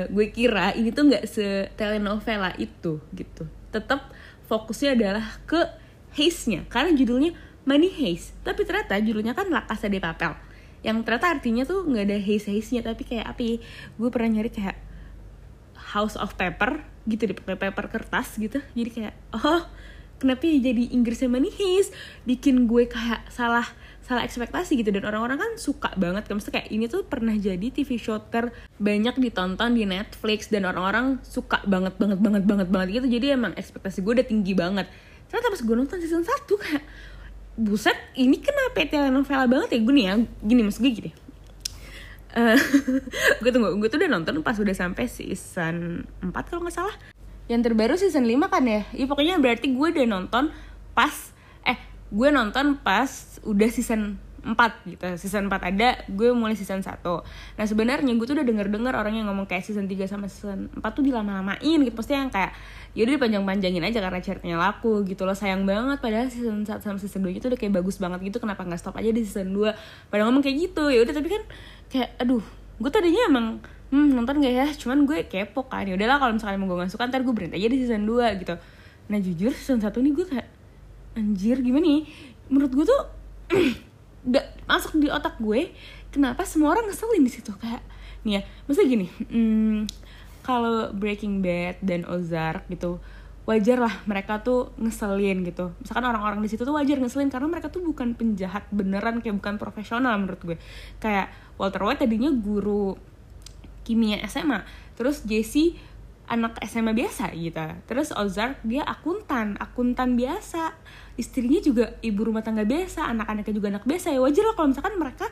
gue 0.15 0.27
kira 0.31 0.71
ini 0.75 0.91
tuh 0.95 1.03
nggak 1.11 1.27
se 1.27 1.67
telenovela 1.75 2.55
itu 2.55 3.03
gitu. 3.11 3.43
Tetap 3.69 4.09
fokusnya 4.47 4.95
adalah 4.95 5.25
ke 5.43 5.59
haze-nya 6.15 6.63
karena 6.71 6.95
judulnya 6.95 7.35
Money 7.67 7.91
Haze, 7.91 8.31
tapi 8.41 8.65
ternyata 8.65 8.97
judulnya 8.97 9.37
kan 9.37 9.45
La 9.51 9.61
Casa 9.67 9.91
de 9.91 10.01
Papel. 10.01 10.33
Yang 10.81 11.05
ternyata 11.05 11.27
artinya 11.27 11.67
tuh 11.67 11.85
nggak 11.85 12.05
ada 12.07 12.17
haze-haze-nya 12.17 12.81
tapi 12.81 13.03
kayak 13.03 13.27
apa 13.27 13.41
ya? 13.43 13.59
Gue 13.99 14.09
pernah 14.09 14.39
nyari 14.39 14.49
kayak 14.49 14.79
House 15.91 16.15
of 16.15 16.39
Paper 16.39 16.87
gitu 17.09 17.25
di 17.29 17.33
paper 17.35 17.89
kertas 17.91 18.39
gitu. 18.39 18.63
Jadi 18.73 18.89
kayak 18.89 19.13
oh 19.35 19.67
kenapa 20.19 20.45
ya 20.45 20.71
jadi 20.71 20.83
Inggrisnya 20.93 21.31
Money 21.31 21.49
Heist 21.49 21.95
bikin 22.27 22.67
gue 22.67 22.85
kayak 22.85 23.31
salah 23.31 23.65
salah 24.09 24.25
ekspektasi 24.25 24.81
gitu. 24.81 24.89
Dan 24.89 25.05
orang-orang 25.05 25.37
kan 25.37 25.51
suka 25.61 25.93
banget 25.93 26.25
kan. 26.25 26.41
Kayak 26.41 26.73
ini 26.73 26.89
tuh 26.89 27.05
pernah 27.05 27.37
jadi 27.37 27.69
TV 27.69 28.01
show 28.01 28.17
terbanyak 28.17 29.21
ditonton 29.21 29.77
di 29.77 29.85
Netflix. 29.85 30.49
Dan 30.49 30.65
orang-orang 30.65 31.21
suka 31.21 31.61
banget 31.69 31.93
banget 32.01 32.17
banget 32.17 32.43
banget 32.49 32.67
banget 32.73 32.87
gitu. 32.97 33.07
Jadi 33.21 33.37
emang 33.37 33.53
ekspektasi 33.53 34.01
gue 34.01 34.13
udah 34.17 34.25
tinggi 34.25 34.57
banget. 34.57 34.89
Ternyata 35.29 35.53
pas 35.53 35.61
gue 35.61 35.75
nonton 35.77 35.97
season 36.01 36.25
1 36.25 36.49
kayak 36.49 36.83
buset 37.59 37.97
ini 38.17 38.41
kenapa 38.41 38.81
telenovela 38.89 39.45
banget 39.45 39.77
ya? 39.77 39.79
Gue 39.85 39.93
nih 39.93 40.05
ya 40.09 40.13
gini 40.41 40.61
maksud 40.65 40.81
gue 40.81 40.93
gini. 40.97 41.11
Uh, 42.33 42.57
gue 43.45 43.49
tunggu 43.53 43.77
gue 43.77 43.89
tuh 43.93 44.01
udah 44.01 44.09
nonton 44.09 44.41
pas 44.41 44.57
udah 44.57 44.73
sampai 44.73 45.05
season 45.05 46.01
4 46.25 46.33
kalau 46.49 46.65
nggak 46.65 46.73
salah. 46.73 46.97
Yang 47.45 47.69
terbaru 47.69 47.93
season 47.93 48.25
5 48.25 48.49
kan 48.49 48.63
ya? 48.65 48.81
Ya 48.89 49.05
pokoknya 49.05 49.37
berarti 49.37 49.69
gue 49.69 49.87
udah 49.93 50.05
nonton 50.09 50.49
pas 50.97 51.13
gue 52.09 52.29
nonton 52.33 52.77
pas 52.81 53.09
udah 53.45 53.69
season 53.69 54.17
4 54.39 54.55
gitu. 54.87 55.05
Season 55.19 55.45
4 55.45 55.51
ada 55.75 55.89
gue 56.07 56.29
mulai 56.31 56.55
season 56.55 56.79
1 56.81 57.03
nah 57.59 57.65
sebenarnya 57.67 58.07
gue 58.15 58.25
tuh 58.25 58.35
udah 58.35 58.47
denger 58.47 58.67
denger 58.71 58.93
orang 58.95 59.13
yang 59.19 59.27
ngomong 59.27 59.45
kayak 59.45 59.67
season 59.67 59.85
3 59.85 60.09
sama 60.09 60.25
season 60.31 60.71
4 60.73 60.81
tuh 60.81 61.03
dilama-lamain 61.03 61.79
gitu. 61.83 61.95
Pasti 61.95 62.15
yang 62.15 62.31
kayak 62.31 62.55
yaudah 62.97 63.21
dipanjang-panjangin 63.21 63.83
aja 63.85 63.99
karena 64.01 64.19
ceritanya 64.23 64.57
laku 64.57 65.05
gitu 65.05 65.27
loh. 65.27 65.35
Sayang 65.35 65.67
banget 65.67 65.99
padahal 66.01 66.27
season 66.31 66.65
1 66.65 66.81
sama 66.81 66.97
season 66.97 67.21
2 67.27 67.35
itu 67.35 67.45
udah 67.51 67.59
kayak 67.59 67.73
bagus 67.77 67.99
banget 67.99 68.19
gitu. 68.31 68.37
Kenapa 68.41 68.65
nggak 68.65 68.79
stop 68.79 68.95
aja 68.97 69.11
di 69.11 69.21
season 69.27 69.53
2 69.53 70.09
pada 70.09 70.21
ngomong 70.25 70.41
kayak 70.41 70.71
gitu. 70.71 70.89
Ya 70.89 71.03
udah 71.03 71.13
tapi 71.13 71.27
kan 71.29 71.43
kayak 71.91 72.09
aduh 72.17 72.43
gue 72.79 72.89
tadinya 72.89 73.21
emang 73.27 73.45
hmm 73.89 74.15
nonton 74.15 74.39
gak 74.39 74.53
ya? 74.53 74.67
Cuman 74.73 75.03
gue 75.03 75.27
kepo 75.27 75.67
kan. 75.67 75.85
Ya 75.85 75.93
udahlah 75.99 76.17
kalau 76.17 76.33
misalnya 76.33 76.57
mau 76.57 76.71
gue 76.71 76.77
gak 76.87 76.93
suka 76.93 77.11
ntar 77.11 77.21
gue 77.21 77.33
berhenti 77.35 77.59
aja 77.59 77.67
di 77.67 77.77
season 77.83 78.07
2 78.07 78.41
gitu. 78.41 78.55
Nah 79.11 79.19
jujur 79.19 79.51
season 79.51 79.83
1 79.83 79.91
nih 79.93 80.13
gue 80.15 80.25
kayak 80.25 80.47
anjir 81.19 81.59
gimana 81.59 81.83
nih? 81.83 82.01
Menurut 82.47 82.71
gue 82.71 82.85
tuh 82.87 83.01
gak 84.33 84.45
masuk 84.63 84.99
di 85.03 85.11
otak 85.11 85.35
gue 85.43 85.75
kenapa 86.09 86.47
semua 86.47 86.73
orang 86.73 86.87
ngeselin 86.87 87.23
di 87.23 87.31
situ? 87.31 87.51
Kayak 87.59 87.83
nih 88.23 88.39
ya 88.39 88.41
maksudnya 88.67 88.87
gini 88.91 89.07
hmm, 89.07 89.79
kalau 90.43 90.91
Breaking 90.91 91.39
Bad 91.39 91.79
dan 91.79 92.03
Ozark 92.03 92.67
gitu 92.67 92.99
wajar 93.47 93.81
lah 93.81 93.95
mereka 94.05 94.45
tuh 94.45 94.69
ngeselin 94.77 95.41
gitu. 95.41 95.73
Misalkan 95.81 96.05
orang-orang 96.05 96.37
di 96.45 96.53
situ 96.53 96.61
tuh 96.61 96.75
wajar 96.77 97.01
ngeselin 97.01 97.33
karena 97.33 97.49
mereka 97.49 97.73
tuh 97.73 97.81
bukan 97.81 98.13
penjahat 98.13 98.69
beneran 98.69 99.25
kayak 99.25 99.41
bukan 99.41 99.57
profesional 99.57 100.13
menurut 100.21 100.37
gue. 100.45 100.57
Kayak 101.01 101.33
Walter 101.57 101.81
White 101.81 102.05
tadinya 102.05 102.29
guru 102.29 102.93
kimia 103.81 104.21
SMA 104.29 104.61
terus 104.93 105.25
Jesse 105.25 105.73
anak 106.29 106.61
SMA 106.63 106.93
biasa 106.93 107.33
gitu. 107.33 107.65
Terus 107.89 108.13
Ozark 108.13 108.61
dia 108.61 108.85
akuntan 108.85 109.57
akuntan 109.57 110.13
biasa. 110.13 110.77
Istrinya 111.17 111.59
juga 111.59 111.97
ibu 112.05 112.21
rumah 112.21 112.45
tangga 112.45 112.63
biasa 112.63 113.09
anak-anaknya 113.09 113.53
juga 113.57 113.67
anak 113.73 113.83
biasa. 113.89 114.13
Ya 114.13 114.21
wajar 114.21 114.45
lah 114.45 114.55
kalau 114.55 114.69
misalkan 114.71 114.95
mereka 114.95 115.27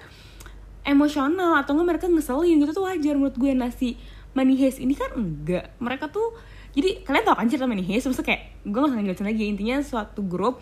emosional 0.84 1.62
atau 1.62 1.78
enggak 1.78 1.88
mereka 1.96 2.06
ngeselin 2.10 2.58
gitu 2.60 2.72
tuh 2.74 2.86
wajar 2.90 3.14
menurut 3.14 3.38
gue. 3.38 3.52
Nasi 3.54 3.96
money 4.34 4.58
heist 4.58 4.82
ini 4.82 4.98
kan 4.98 5.14
enggak. 5.14 5.78
Mereka 5.78 6.10
tuh 6.10 6.34
jadi 6.74 7.06
kalian 7.06 7.24
tau 7.24 7.38
kan 7.38 7.48
cerita 7.48 7.70
money 7.70 7.86
heist? 7.86 8.10
Maksudnya 8.10 8.28
kayak 8.34 8.42
gue 8.66 8.82
gak 8.82 8.98
ngejelasin 8.98 9.28
lagi. 9.30 9.44
Intinya 9.48 9.78
suatu 9.86 10.26
grup 10.26 10.60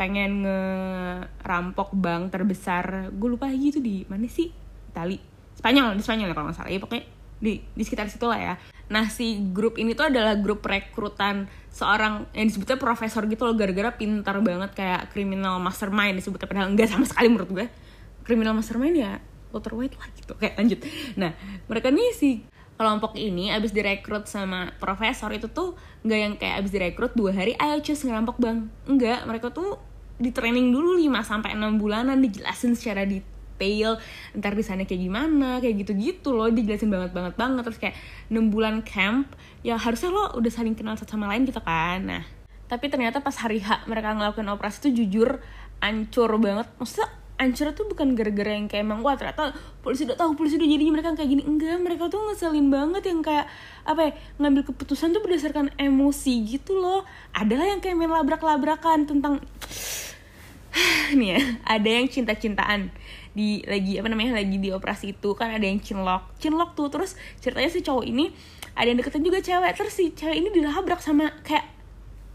pengen 0.00 0.48
ngerampok 0.48 1.92
bank 1.92 2.32
terbesar 2.32 3.12
gue 3.12 3.28
lupa 3.28 3.52
lagi 3.52 3.68
itu 3.68 3.80
di 3.84 4.08
mana 4.08 4.24
sih? 4.24 4.48
Itali. 4.90 5.20
Spanyol 5.60 5.92
di 5.92 6.02
Spanyol 6.02 6.32
ya 6.32 6.34
kalau 6.34 6.48
nggak 6.48 6.56
salah. 6.56 6.72
Ya 6.72 6.80
pokoknya 6.80 7.04
di 7.40 7.64
di 7.74 7.82
sekitar 7.82 8.06
situ 8.12 8.28
lah 8.28 8.38
ya. 8.38 8.54
Nah 8.92 9.08
si 9.08 9.40
grup 9.50 9.80
ini 9.80 9.96
tuh 9.96 10.12
adalah 10.12 10.36
grup 10.36 10.60
rekrutan 10.62 11.48
seorang 11.72 12.28
yang 12.36 12.46
disebutnya 12.46 12.76
profesor 12.76 13.24
gitu 13.26 13.48
loh 13.48 13.56
gara-gara 13.56 13.90
pintar 13.96 14.36
banget 14.44 14.70
kayak 14.76 15.10
criminal 15.10 15.56
mastermind 15.58 16.20
disebutnya. 16.20 16.46
Padahal 16.46 16.68
enggak 16.70 16.92
sama 16.92 17.08
sekali 17.08 17.32
menurut 17.32 17.50
gue. 17.50 17.66
Criminal 18.22 18.52
mastermind 18.52 18.96
ya 19.00 19.18
Walter 19.50 19.74
White 19.74 19.96
lah 19.96 20.08
gitu. 20.14 20.32
Kayak 20.36 20.54
lanjut. 20.60 20.78
Nah 21.16 21.32
mereka 21.66 21.88
nih 21.88 22.12
si 22.14 22.30
kelompok 22.76 23.16
ini 23.16 23.52
abis 23.52 23.76
direkrut 23.76 24.24
sama 24.24 24.72
profesor 24.80 25.28
itu 25.36 25.52
tuh 25.52 25.76
nggak 26.00 26.20
yang 26.20 26.34
kayak 26.40 26.64
abis 26.64 26.72
direkrut 26.72 27.12
dua 27.12 27.32
hari 27.36 27.52
ayo 27.56 27.80
cus 27.80 28.04
ngerampok 28.04 28.36
bang. 28.36 28.68
Enggak 28.84 29.24
mereka 29.24 29.48
tuh 29.48 29.80
di 30.20 30.28
training 30.36 30.68
dulu 30.68 31.00
5 31.00 31.24
sampai 31.24 31.56
enam 31.56 31.80
bulanan 31.80 32.20
dijelasin 32.20 32.76
secara 32.76 33.08
di 33.08 33.24
detail 33.60 34.00
ntar 34.32 34.56
di 34.56 34.64
sana 34.64 34.88
kayak 34.88 35.04
gimana 35.04 35.60
kayak 35.60 35.84
gitu-gitu 35.84 36.32
loh 36.32 36.48
dijelasin 36.48 36.88
banget 36.88 37.12
banget 37.12 37.36
banget. 37.36 37.62
Terus 37.68 37.78
kayak 37.78 37.96
6 38.32 38.48
bulan 38.48 38.80
camp 38.80 39.28
ya 39.60 39.76
harusnya 39.76 40.08
lo 40.08 40.32
udah 40.40 40.48
saling 40.48 40.72
kenal 40.72 40.96
satu 40.96 41.20
sama 41.20 41.28
lain 41.28 41.44
gitu 41.44 41.60
kan. 41.60 42.00
Nah 42.00 42.24
tapi 42.64 42.88
ternyata 42.88 43.20
pas 43.20 43.36
hari 43.36 43.60
H 43.60 43.84
mereka 43.84 44.16
ngelakuin 44.16 44.48
operasi 44.48 44.88
tuh 44.88 44.92
jujur 44.96 45.44
ancur 45.84 46.30
banget. 46.40 46.70
Maksudnya 46.80 47.12
ancur 47.40 47.72
tuh 47.72 47.88
bukan 47.88 48.12
gara-gara 48.12 48.52
yang 48.52 48.68
kayak 48.68 48.84
emang 48.84 49.00
wah 49.00 49.16
ternyata 49.16 49.56
polisi 49.80 50.04
udah 50.04 50.12
tahu 50.12 50.36
polisi 50.36 50.60
udah 50.60 50.68
jadinya 50.68 50.92
mereka 50.96 51.12
kayak 51.18 51.30
gini. 51.36 51.42
Enggak 51.44 51.76
mereka 51.82 52.08
tuh 52.08 52.20
ngeselin 52.30 52.72
banget 52.72 53.02
yang 53.10 53.20
kayak 53.20 53.46
apa 53.84 54.00
ya 54.00 54.10
ngambil 54.40 54.62
keputusan 54.72 55.12
tuh 55.12 55.20
berdasarkan 55.20 55.74
emosi 55.76 56.34
gitu 56.46 56.78
loh. 56.78 57.04
Adalah 57.36 57.68
yang 57.68 57.82
kayak 57.82 57.98
main 57.98 58.12
labrak-labrakan 58.12 59.10
tentang 59.10 59.42
nih 61.18 61.28
ya 61.36 61.40
ada 61.66 61.88
yang 61.90 62.06
cinta-cintaan 62.06 62.90
di 63.30 63.62
lagi 63.66 63.98
apa 64.02 64.10
namanya 64.10 64.42
lagi 64.42 64.58
di 64.58 64.74
operasi 64.74 65.14
itu 65.14 65.30
kan 65.38 65.54
ada 65.54 65.62
yang 65.62 65.78
cinlok 65.78 66.34
cinlok 66.42 66.74
tuh 66.74 66.90
terus 66.90 67.14
ceritanya 67.38 67.70
si 67.70 67.80
cowok 67.80 68.04
ini 68.06 68.34
ada 68.74 68.86
yang 68.90 68.98
deketin 68.98 69.22
juga 69.22 69.38
cewek 69.38 69.72
terus 69.78 69.92
si 69.94 70.10
cewek 70.14 70.36
ini 70.40 70.48
dilabrak 70.50 70.98
sama 70.98 71.30
kayak 71.46 71.80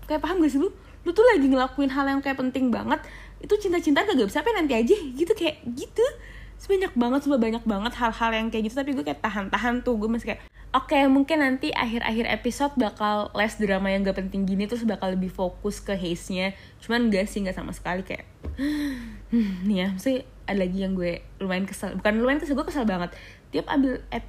kayak 0.05 0.21
paham 0.21 0.41
gak 0.41 0.53
sih 0.53 0.61
lu? 0.61 0.69
Lu 1.05 1.11
tuh 1.13 1.25
lagi 1.25 1.45
ngelakuin 1.45 1.91
hal 1.93 2.05
yang 2.09 2.21
kayak 2.21 2.37
penting 2.37 2.69
banget 2.73 3.01
itu 3.41 3.53
cinta-cinta 3.61 4.05
gak 4.05 4.17
bisa 4.17 4.41
apa 4.41 4.49
nanti 4.53 4.73
aja 4.73 4.95
gitu 4.95 5.33
kayak 5.33 5.61
gitu. 5.73 6.05
Sebanyak 6.55 6.95
banget 6.95 7.27
semua 7.27 7.37
banyak 7.37 7.63
banget 7.67 7.93
hal-hal 7.99 8.31
yang 8.31 8.47
kayak 8.47 8.71
gitu 8.71 8.75
tapi 8.79 8.95
gue 8.95 9.03
kayak 9.03 9.19
tahan-tahan 9.19 9.83
tuh 9.83 9.99
gue 9.99 10.07
masih 10.07 10.33
kayak 10.33 10.41
oke 10.71 10.87
okay, 10.87 11.03
mungkin 11.05 11.43
nanti 11.43 11.69
akhir-akhir 11.75 12.25
episode 12.31 12.73
bakal 12.79 13.27
less 13.35 13.59
drama 13.59 13.91
yang 13.91 14.07
gak 14.07 14.17
penting 14.17 14.47
gini 14.47 14.65
terus 14.65 14.87
bakal 14.87 15.11
lebih 15.13 15.29
fokus 15.29 15.81
ke 15.81 15.93
haze-nya. 15.93 16.55
Cuman 16.81 17.11
gak 17.11 17.27
sih 17.27 17.43
gak 17.43 17.57
sama 17.57 17.73
sekali 17.73 18.05
kayak 18.05 18.25
hmm, 19.35 19.67
ya 19.67 19.87
maksudnya 19.91 20.23
ada 20.45 20.59
lagi 20.61 20.77
yang 20.85 20.93
gue 20.93 21.25
lumayan 21.41 21.65
kesel. 21.65 21.97
Bukan 21.97 22.21
lumayan 22.21 22.39
kesel 22.39 22.55
gue 22.55 22.65
kesel 22.65 22.85
banget. 22.85 23.11
Tiap 23.49 23.65
ambil 23.69 24.01
eh, 24.13 24.23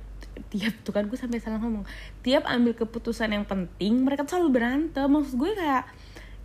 tiap 0.49 0.75
tuh 0.83 0.93
kan 0.93 1.05
gue 1.07 1.19
sampai 1.19 1.39
salah 1.41 1.61
ngomong. 1.61 1.85
Tiap 2.25 2.49
ambil 2.49 2.73
keputusan 2.73 3.33
yang 3.33 3.45
penting 3.45 4.01
mereka 4.03 4.25
tuh 4.25 4.41
selalu 4.41 4.61
berantem. 4.61 5.07
Maksud 5.09 5.37
gue 5.37 5.51
kayak 5.53 5.85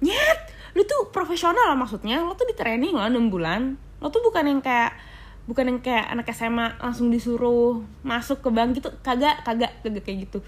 nyet! 0.04 0.40
Lu 0.76 0.84
tuh 0.84 1.12
profesional 1.12 1.72
lah 1.72 1.78
maksudnya. 1.80 2.20
Lo 2.24 2.36
tuh 2.36 2.48
di 2.48 2.56
training 2.56 2.96
lo 2.96 3.04
6 3.04 3.32
bulan. 3.32 3.76
Lo 4.04 4.12
tuh 4.12 4.24
bukan 4.24 4.44
yang 4.44 4.62
kayak 4.64 4.96
bukan 5.48 5.68
yang 5.68 5.80
kayak 5.82 6.06
anak 6.12 6.30
SMA 6.32 6.78
langsung 6.78 7.10
disuruh 7.10 7.84
masuk 8.04 8.44
ke 8.44 8.50
bank 8.52 8.76
gitu. 8.80 8.92
Kagak 9.04 9.44
kagak 9.48 9.80
kagak 9.84 10.04
kayak 10.04 10.28
gitu. 10.28 10.40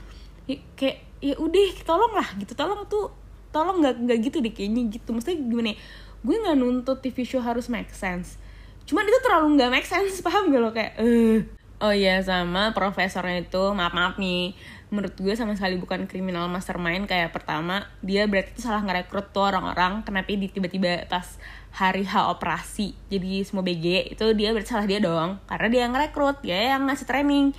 Ya, 0.43 0.59
kayak 0.75 0.97
ya 1.23 1.35
udah 1.39 1.67
tolong 1.87 2.13
lah 2.15 2.27
gitu. 2.35 2.51
Tolong 2.55 2.83
tuh 2.91 3.07
tolong 3.55 3.79
nggak 3.79 3.95
nggak 4.03 4.17
gitu 4.19 4.37
deh 4.43 4.51
kayaknya 4.51 4.91
gitu. 4.91 5.15
Maksudnya 5.15 5.39
gimana 5.39 5.69
ya 5.71 5.77
gue 6.23 6.35
nggak 6.39 6.57
nuntut 6.57 7.03
TV 7.03 7.27
show 7.27 7.43
harus 7.43 7.67
make 7.67 7.91
sense. 7.91 8.39
Cuman 8.87 9.03
itu 9.07 9.19
terlalu 9.23 9.59
nggak 9.59 9.71
make 9.71 9.87
sense 9.87 10.19
paham 10.25 10.49
gak 10.49 10.61
lo? 10.63 10.71
Kayak 10.71 10.93
eh. 10.99 11.43
Oh 11.83 11.91
iya 11.91 12.23
sama 12.23 12.71
profesornya 12.71 13.43
itu 13.43 13.63
maaf 13.75 13.91
maaf 13.91 14.15
nih. 14.15 14.55
Menurut 14.87 15.19
gue 15.19 15.35
sama 15.35 15.51
sekali 15.59 15.75
bukan 15.75 16.07
kriminal 16.07 16.47
mastermind. 16.47 17.11
Kayak 17.11 17.35
pertama 17.35 17.91
dia 17.99 18.23
berarti 18.23 18.55
itu 18.55 18.63
salah 18.63 18.79
ngerekrut 18.87 19.35
tuh 19.35 19.51
orang-orang. 19.51 19.99
Kenapa 20.07 20.31
di 20.31 20.47
tiba-tiba 20.47 21.03
pas 21.11 21.27
hari 21.75 22.07
H 22.07 22.29
operasi 22.31 22.93
jadi 23.09 23.41
semua 23.41 23.65
BG 23.65 24.13
itu 24.13 24.25
dia 24.37 24.55
berarti 24.55 24.69
salah 24.71 24.87
dia 24.87 25.03
dong. 25.03 25.43
Karena 25.43 25.67
dia 25.67 25.81
yang 25.83 25.91
ngerekrut 25.91 26.37
dia 26.39 26.57
yang 26.71 26.87
ngasih 26.87 27.03
training. 27.03 27.51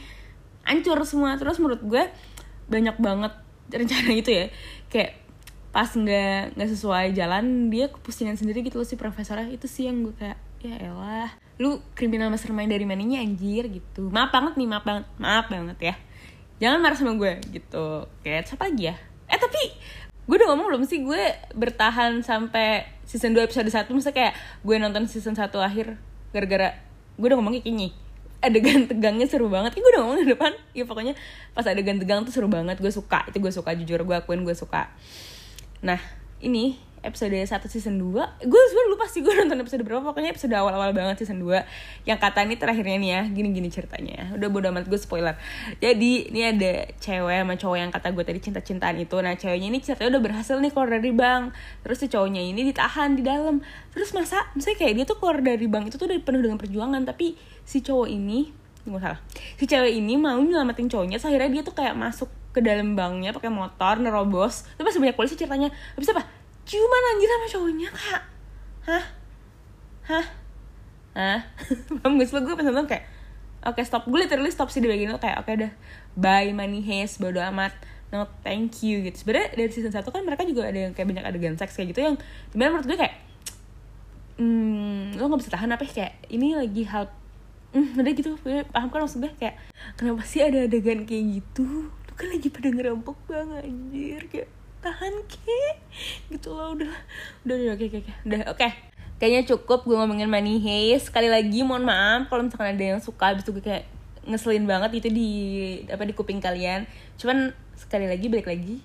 Hancur 0.65 1.05
semua. 1.05 1.37
Terus 1.37 1.61
menurut 1.61 1.85
gue 1.85 2.09
banyak 2.73 2.97
banget 2.97 3.33
rencana 3.69 4.11
itu 4.25 4.31
ya. 4.33 4.47
Kayak 4.89 5.24
pas 5.75 5.91
nggak 5.91 6.55
nggak 6.55 6.71
sesuai 6.71 7.19
jalan 7.19 7.67
dia 7.67 7.91
kepusingan 7.91 8.39
sendiri 8.39 8.63
gitu 8.63 8.79
loh 8.79 8.87
si 8.87 8.95
profesornya 8.95 9.51
itu 9.51 9.67
sih 9.67 9.91
yang 9.91 10.07
gue 10.07 10.15
kayak 10.15 10.39
ya 10.63 10.79
elah. 10.87 11.35
Lu 11.59 11.83
kriminal 11.99 12.31
mastermind 12.31 12.71
dari 12.71 12.87
maninya 12.87 13.19
anjir 13.19 13.67
gitu. 13.67 14.07
Maaf 14.07 14.31
banget 14.31 14.55
nih 14.55 14.71
maaf 14.71 14.87
banget 14.87 15.05
maaf 15.19 15.51
banget 15.51 15.79
ya. 15.83 15.95
Jangan 16.63 16.79
marah 16.79 16.95
sama 16.95 17.19
gue 17.19 17.43
gitu. 17.51 18.07
Kayak 18.23 18.55
siapa 18.55 18.71
lagi 18.71 18.95
ya? 18.95 18.97
Eh 19.27 19.35
tapi 19.35 19.75
gue 20.31 20.37
udah 20.39 20.55
ngomong 20.55 20.67
belum 20.71 20.83
sih? 20.87 21.03
Gue 21.03 21.35
bertahan 21.59 22.23
sampai 22.23 22.87
season 23.03 23.35
2 23.37 23.45
episode 23.45 23.67
1 23.67 23.91
Maksudnya 23.91 24.15
kayak 24.15 24.35
gue 24.63 24.77
nonton 24.79 25.11
season 25.11 25.35
1 25.35 25.51
akhir 25.51 25.99
gara-gara 26.31 26.79
gue 27.19 27.27
udah 27.27 27.35
ngomong 27.35 27.59
kayak 27.59 27.91
adegan 28.47 28.87
tegangnya 28.87 29.27
seru 29.27 29.51
banget. 29.51 29.75
Ih, 29.75 29.83
gue 29.83 29.91
udah 29.91 30.01
ngomong 30.07 30.23
di 30.23 30.31
depan. 30.31 30.55
Ya 30.71 30.87
pokoknya 30.87 31.19
pas 31.51 31.67
adegan 31.67 31.99
tegang 31.99 32.23
tuh 32.23 32.31
seru 32.31 32.47
banget. 32.47 32.79
Gue 32.79 32.95
suka. 32.95 33.27
Itu 33.27 33.43
gue 33.43 33.51
suka 33.51 33.75
jujur. 33.75 33.99
Gue 34.07 34.15
akuin 34.15 34.47
gue 34.47 34.55
suka 34.55 34.87
nah 35.85 36.01
ini 36.41 36.81
episode 37.05 37.37
1 37.37 37.53
season 37.69 38.01
2 38.01 38.49
gue 38.49 38.63
sebenernya 38.73 38.93
lupa 38.97 39.05
sih 39.05 39.21
gue 39.21 39.31
nonton 39.37 39.61
episode 39.61 39.85
berapa. 39.85 40.01
Pokoknya 40.01 40.33
episode 40.33 40.57
awal-awal 40.57 40.97
banget 40.97 41.23
season 41.23 41.45
2 41.45 42.09
yang 42.09 42.17
kata 42.17 42.49
ini 42.49 42.57
terakhirnya 42.57 42.97
nih 42.97 43.11
ya 43.13 43.23
gini-gini 43.29 43.69
ceritanya. 43.69 44.33
Udah 44.33 44.49
bodo 44.49 44.73
amat 44.73 44.89
gue 44.89 44.97
spoiler. 44.97 45.37
Jadi 45.79 46.33
ini 46.33 46.41
ada 46.49 46.89
cewek 46.97 47.45
sama 47.45 47.55
cowok 47.61 47.77
yang 47.77 47.91
kata 47.93 48.09
gue 48.17 48.25
tadi 48.25 48.41
cinta-cintaan 48.41 48.97
itu. 48.97 49.17
Nah 49.21 49.37
ceweknya 49.37 49.69
ini 49.69 49.79
ceritanya 49.85 50.17
udah 50.17 50.23
berhasil 50.25 50.57
nih 50.57 50.73
keluar 50.73 50.91
dari 50.97 51.13
bank. 51.13 51.45
Terus 51.85 51.97
si 52.01 52.07
cowoknya 52.09 52.41
ini 52.41 52.61
ditahan 52.73 53.15
di 53.15 53.23
dalam. 53.23 53.61
Terus 53.93 54.11
masa 54.17 54.49
misalnya 54.57 54.81
kayak 54.81 54.95
dia 54.97 55.05
tuh 55.05 55.21
keluar 55.21 55.39
dari 55.45 55.67
bank 55.69 55.93
itu 55.93 56.01
tuh 56.01 56.09
udah 56.09 56.19
penuh 56.25 56.41
dengan 56.41 56.57
perjuangan. 56.57 57.05
Tapi 57.05 57.37
si 57.69 57.85
cowok 57.85 58.09
ini 58.09 58.64
nggak 58.85 59.03
salah. 59.03 59.21
Si 59.57 59.65
cewek 59.65 59.93
ini 59.97 60.15
mau 60.21 60.37
nyelamatin 60.37 60.89
cowoknya 60.93 61.17
so 61.17 61.33
akhirnya 61.33 61.61
dia 61.61 61.63
tuh 61.65 61.73
kayak 61.73 61.97
masuk 61.97 62.29
ke 62.55 62.61
dalam 62.61 62.95
banknya 62.95 63.33
pakai 63.33 63.51
motor 63.51 63.99
nerobos. 63.99 64.69
Tapi 64.77 64.85
pas 64.85 64.97
banyak 64.97 65.17
polisi 65.17 65.35
ceritanya. 65.35 65.73
Habis 65.97 66.13
apa? 66.13 66.23
Cuman 66.69 67.03
anjir 67.17 67.29
sama 67.29 67.47
cowoknya 67.49 67.89
kayak 67.91 68.23
hah? 68.85 69.05
Hah? 70.05 70.25
Hah? 71.17 71.41
Paham 72.01 72.21
gak 72.21 72.27
sih? 72.29 72.37
Gue 72.37 72.55
pas 72.55 72.67
nonton 72.69 72.87
kayak 72.87 73.05
oke 73.65 73.81
okay, 73.81 73.85
stop. 73.89 74.05
Gue 74.05 74.21
literally 74.23 74.53
stop 74.53 74.69
sih 74.69 74.85
di 74.85 74.89
bagian 74.89 75.17
itu 75.17 75.21
kayak 75.21 75.41
oke 75.41 75.49
okay, 75.49 75.65
dah 75.65 75.73
bye 76.15 76.53
money 76.53 76.85
haze 76.85 77.17
bodo 77.17 77.41
amat. 77.41 77.73
No 78.13 78.29
thank 78.45 78.85
you 78.85 79.01
gitu. 79.03 79.25
Sebenarnya 79.25 79.57
dari 79.57 79.71
season 79.73 79.91
1 79.91 80.05
kan 80.05 80.23
mereka 80.23 80.45
juga 80.45 80.69
ada 80.69 80.79
yang 80.79 80.93
kayak 80.93 81.09
banyak 81.11 81.25
adegan 81.25 81.57
seks 81.57 81.75
kayak 81.75 81.97
gitu 81.97 82.05
yang 82.05 82.17
di 82.53 82.57
mana 82.61 82.77
menurut 82.77 82.87
gue 82.87 82.99
kayak 83.01 83.17
hmm, 84.39 85.19
lo 85.19 85.31
gak 85.31 85.41
bisa 85.43 85.53
tahan 85.55 85.71
apa 85.75 85.83
kayak 85.87 86.15
ini 86.31 86.55
lagi 86.55 86.87
hal 86.87 87.11
hmm, 87.75 87.99
udah 87.99 88.13
gitu 88.15 88.31
paham 88.71 88.89
kan 88.89 89.01
maksud 89.03 89.19
gue 89.21 89.33
kayak 89.35 89.59
kenapa 89.99 90.23
sih 90.23 90.41
ada 90.41 90.65
adegan 90.65 91.03
kayak 91.03 91.43
gitu? 91.43 91.91
Lu 91.91 92.13
kan 92.15 92.31
lagi 92.31 92.49
pada 92.49 92.69
ngerampok 92.71 93.19
banget 93.27 93.67
anjir 93.67 94.23
kayak 94.31 94.49
tahan 94.79 95.15
ke 95.27 95.61
gitu 96.31 96.53
loh 96.55 96.77
udah 96.77 96.93
udah 97.43 97.57
udah 97.59 97.73
oke 97.75 97.85
oke 97.91 97.99
oke. 98.07 98.13
Udah 98.31 98.41
oke. 98.55 98.69
Kayaknya 99.19 99.43
cukup 99.51 99.87
gue 99.87 99.97
ngomongin 99.99 100.31
money 100.31 100.63
haze 100.63 101.11
sekali 101.11 101.27
lagi 101.27 101.67
mohon 101.67 101.83
maaf 101.83 102.31
kalau 102.31 102.47
misalkan 102.47 102.79
ada 102.79 102.85
yang 102.97 103.01
suka 103.03 103.35
abis 103.35 103.43
itu 103.43 103.53
gue 103.59 103.65
kayak 103.65 103.85
ngeselin 104.25 104.65
banget 104.65 104.91
itu 105.05 105.09
di 105.11 105.31
apa 105.91 106.07
di 106.07 106.15
kuping 106.15 106.39
kalian. 106.39 106.87
Cuman 107.19 107.51
sekali 107.75 108.07
lagi 108.07 108.31
balik 108.31 108.47
lagi 108.47 108.79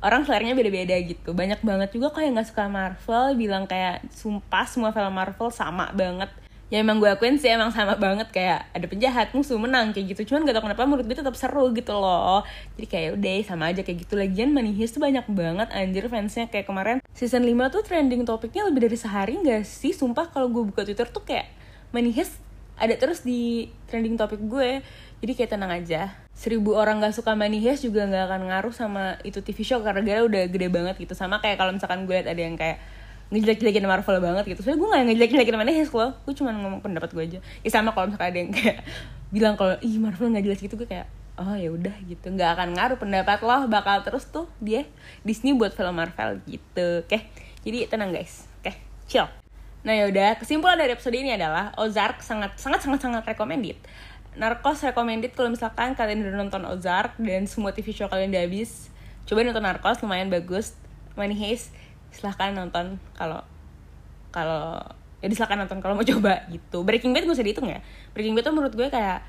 orang 0.00 0.22
selernya 0.24 0.54
beda-beda 0.56 0.96
gitu. 1.04 1.36
Banyak 1.36 1.60
banget 1.60 1.88
juga 1.92 2.14
kok 2.14 2.22
yang 2.22 2.36
nggak 2.36 2.48
suka 2.48 2.64
Marvel 2.70 3.36
bilang 3.36 3.64
kayak 3.68 4.06
sumpah 4.12 4.64
semua 4.64 4.90
film 4.94 5.12
Marvel 5.12 5.50
sama 5.52 5.90
banget 5.92 6.30
ya 6.66 6.82
emang 6.82 6.98
gue 6.98 7.06
akuin 7.06 7.38
sih 7.38 7.46
emang 7.46 7.70
sama 7.70 7.94
banget 7.94 8.26
kayak 8.34 8.66
ada 8.74 8.86
penjahat 8.90 9.30
musuh 9.30 9.54
menang 9.54 9.94
kayak 9.94 10.14
gitu. 10.14 10.34
Cuman 10.34 10.42
gak 10.42 10.58
tau 10.58 10.64
kenapa 10.66 10.82
menurut 10.82 11.06
gue 11.06 11.14
tetap 11.14 11.38
seru 11.38 11.70
gitu 11.70 11.94
loh. 11.94 12.42
Jadi 12.74 12.86
kayak 12.90 13.10
udah 13.14 13.34
sama 13.46 13.70
aja 13.70 13.86
kayak 13.86 14.02
gitu. 14.02 14.18
Lagian 14.18 14.50
Money 14.50 14.74
tuh 14.90 14.98
banyak 14.98 15.26
banget 15.30 15.68
anjir 15.70 16.10
fansnya. 16.10 16.50
Kayak 16.50 16.66
kemarin 16.66 16.96
season 17.14 17.46
5 17.46 17.70
tuh 17.70 17.82
trending 17.86 18.26
topiknya 18.26 18.66
lebih 18.66 18.90
dari 18.90 18.98
sehari 18.98 19.38
gak 19.46 19.62
sih? 19.62 19.94
Sumpah 19.94 20.26
kalau 20.34 20.50
gue 20.50 20.66
buka 20.66 20.82
twitter 20.82 21.06
tuh 21.06 21.22
kayak 21.22 21.46
Money 21.94 22.10
ada 22.76 22.92
terus 22.98 23.22
di 23.22 23.70
trending 23.86 24.18
topik 24.18 24.42
gue. 24.42 24.82
Jadi 25.22 25.32
kayak 25.32 25.50
tenang 25.54 25.70
aja. 25.70 26.18
Seribu 26.34 26.74
orang 26.74 26.98
gak 26.98 27.14
suka 27.14 27.38
Money 27.38 27.62
juga 27.78 28.10
gak 28.10 28.26
akan 28.26 28.42
ngaruh 28.50 28.74
sama 28.74 29.22
itu 29.22 29.38
TV 29.38 29.62
show 29.62 29.78
karena 29.86 30.02
gara 30.02 30.20
udah 30.26 30.42
gede 30.50 30.66
banget 30.66 30.98
gitu. 30.98 31.14
Sama 31.14 31.38
kayak 31.38 31.62
kalau 31.62 31.70
misalkan 31.70 32.10
gue 32.10 32.18
liat 32.18 32.26
ada 32.26 32.42
yang 32.42 32.58
kayak 32.58 32.82
ngejelek-jelekin 33.30 33.84
Marvel 33.86 34.18
banget 34.22 34.44
gitu. 34.54 34.60
Soalnya 34.62 34.78
gue 34.78 34.88
gak 34.88 35.04
ngejelek-jelekin 35.10 35.56
mana 35.58 35.70
Hes 35.74 35.90
loh 35.90 36.14
gue 36.22 36.34
cuma 36.38 36.54
ngomong 36.54 36.80
pendapat 36.82 37.10
gue 37.10 37.24
aja. 37.26 37.38
Ya 37.66 37.70
sama 37.74 37.90
kalau 37.90 38.10
misalkan 38.10 38.28
ada 38.30 38.38
yang 38.38 38.50
kayak 38.54 38.86
bilang 39.34 39.54
kalau 39.58 39.74
ih 39.82 39.98
Marvel 39.98 40.30
gak 40.30 40.44
jelas 40.46 40.60
gitu 40.62 40.74
gue 40.78 40.88
kayak 40.88 41.10
oh 41.36 41.54
ya 41.58 41.68
udah 41.74 41.96
gitu. 42.06 42.26
Nggak 42.32 42.50
akan 42.56 42.68
ngaruh 42.78 42.98
pendapat 42.98 43.38
lo 43.42 43.66
bakal 43.68 44.00
terus 44.06 44.24
tuh 44.30 44.46
dia 44.62 44.86
Disney 45.26 45.52
buat 45.52 45.74
film 45.74 45.98
Marvel 45.98 46.40
gitu. 46.46 47.02
Oke 47.02 47.26
jadi 47.66 47.90
tenang 47.90 48.14
guys. 48.14 48.46
Oke 48.62 48.78
chill. 49.10 49.26
Nah 49.82 49.94
yaudah 49.94 50.38
kesimpulan 50.38 50.78
dari 50.78 50.94
episode 50.94 51.14
ini 51.14 51.34
adalah 51.34 51.74
Ozark 51.78 52.22
sangat 52.22 52.54
sangat 52.58 52.82
sangat 52.82 53.02
sangat 53.02 53.22
recommended. 53.26 53.78
Narcos 54.36 54.84
recommended 54.84 55.32
kalau 55.32 55.48
misalkan 55.48 55.96
kalian 55.96 56.22
udah 56.22 56.34
nonton 56.36 56.62
Ozark 56.68 57.16
dan 57.16 57.48
semua 57.48 57.72
TV 57.72 57.90
show 57.90 58.06
kalian 58.06 58.30
udah 58.30 58.42
habis 58.44 58.92
coba 59.26 59.42
nonton 59.42 59.64
Narcos 59.66 59.98
lumayan 60.02 60.30
bagus. 60.30 60.78
Money 61.16 61.32
Heist 61.32 61.72
silahkan 62.16 62.56
nonton 62.56 62.96
kalau 63.12 63.44
kalau 64.32 64.80
ya 65.20 65.28
silahkan 65.32 65.60
nonton 65.60 65.78
kalau 65.84 65.94
mau 65.96 66.06
coba 66.16 66.48
gitu. 66.48 66.80
Breaking 66.82 67.12
Bad 67.12 67.28
gue 67.28 67.34
usah 67.36 67.44
dihitung 67.44 67.68
ya. 67.68 67.84
Breaking 68.16 68.32
Bad 68.32 68.48
tuh 68.48 68.54
menurut 68.56 68.72
gue 68.72 68.88
kayak 68.88 69.20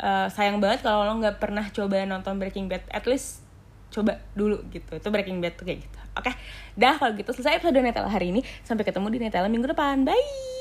uh, 0.00 0.26
sayang 0.32 0.58
banget 0.58 0.80
kalau 0.80 1.04
lo 1.04 1.12
nggak 1.20 1.36
pernah 1.36 1.64
coba 1.68 2.04
nonton 2.08 2.40
Breaking 2.40 2.66
Bad. 2.72 2.84
At 2.88 3.04
least 3.04 3.44
coba 3.92 4.22
dulu 4.32 4.64
gitu. 4.72 4.96
Itu 4.96 5.08
Breaking 5.12 5.44
Bad 5.44 5.60
tuh 5.60 5.68
kayak 5.68 5.84
gitu. 5.84 5.98
Oke 6.16 6.32
dah 6.76 6.96
kalau 6.96 7.12
gitu. 7.12 7.30
Selesai 7.36 7.60
episode 7.60 7.76
Netella 7.76 8.08
hari 8.08 8.32
ini. 8.32 8.40
Sampai 8.64 8.88
ketemu 8.88 9.06
di 9.12 9.18
Netella 9.20 9.48
minggu 9.52 9.68
depan. 9.68 10.02
Bye 10.08 10.59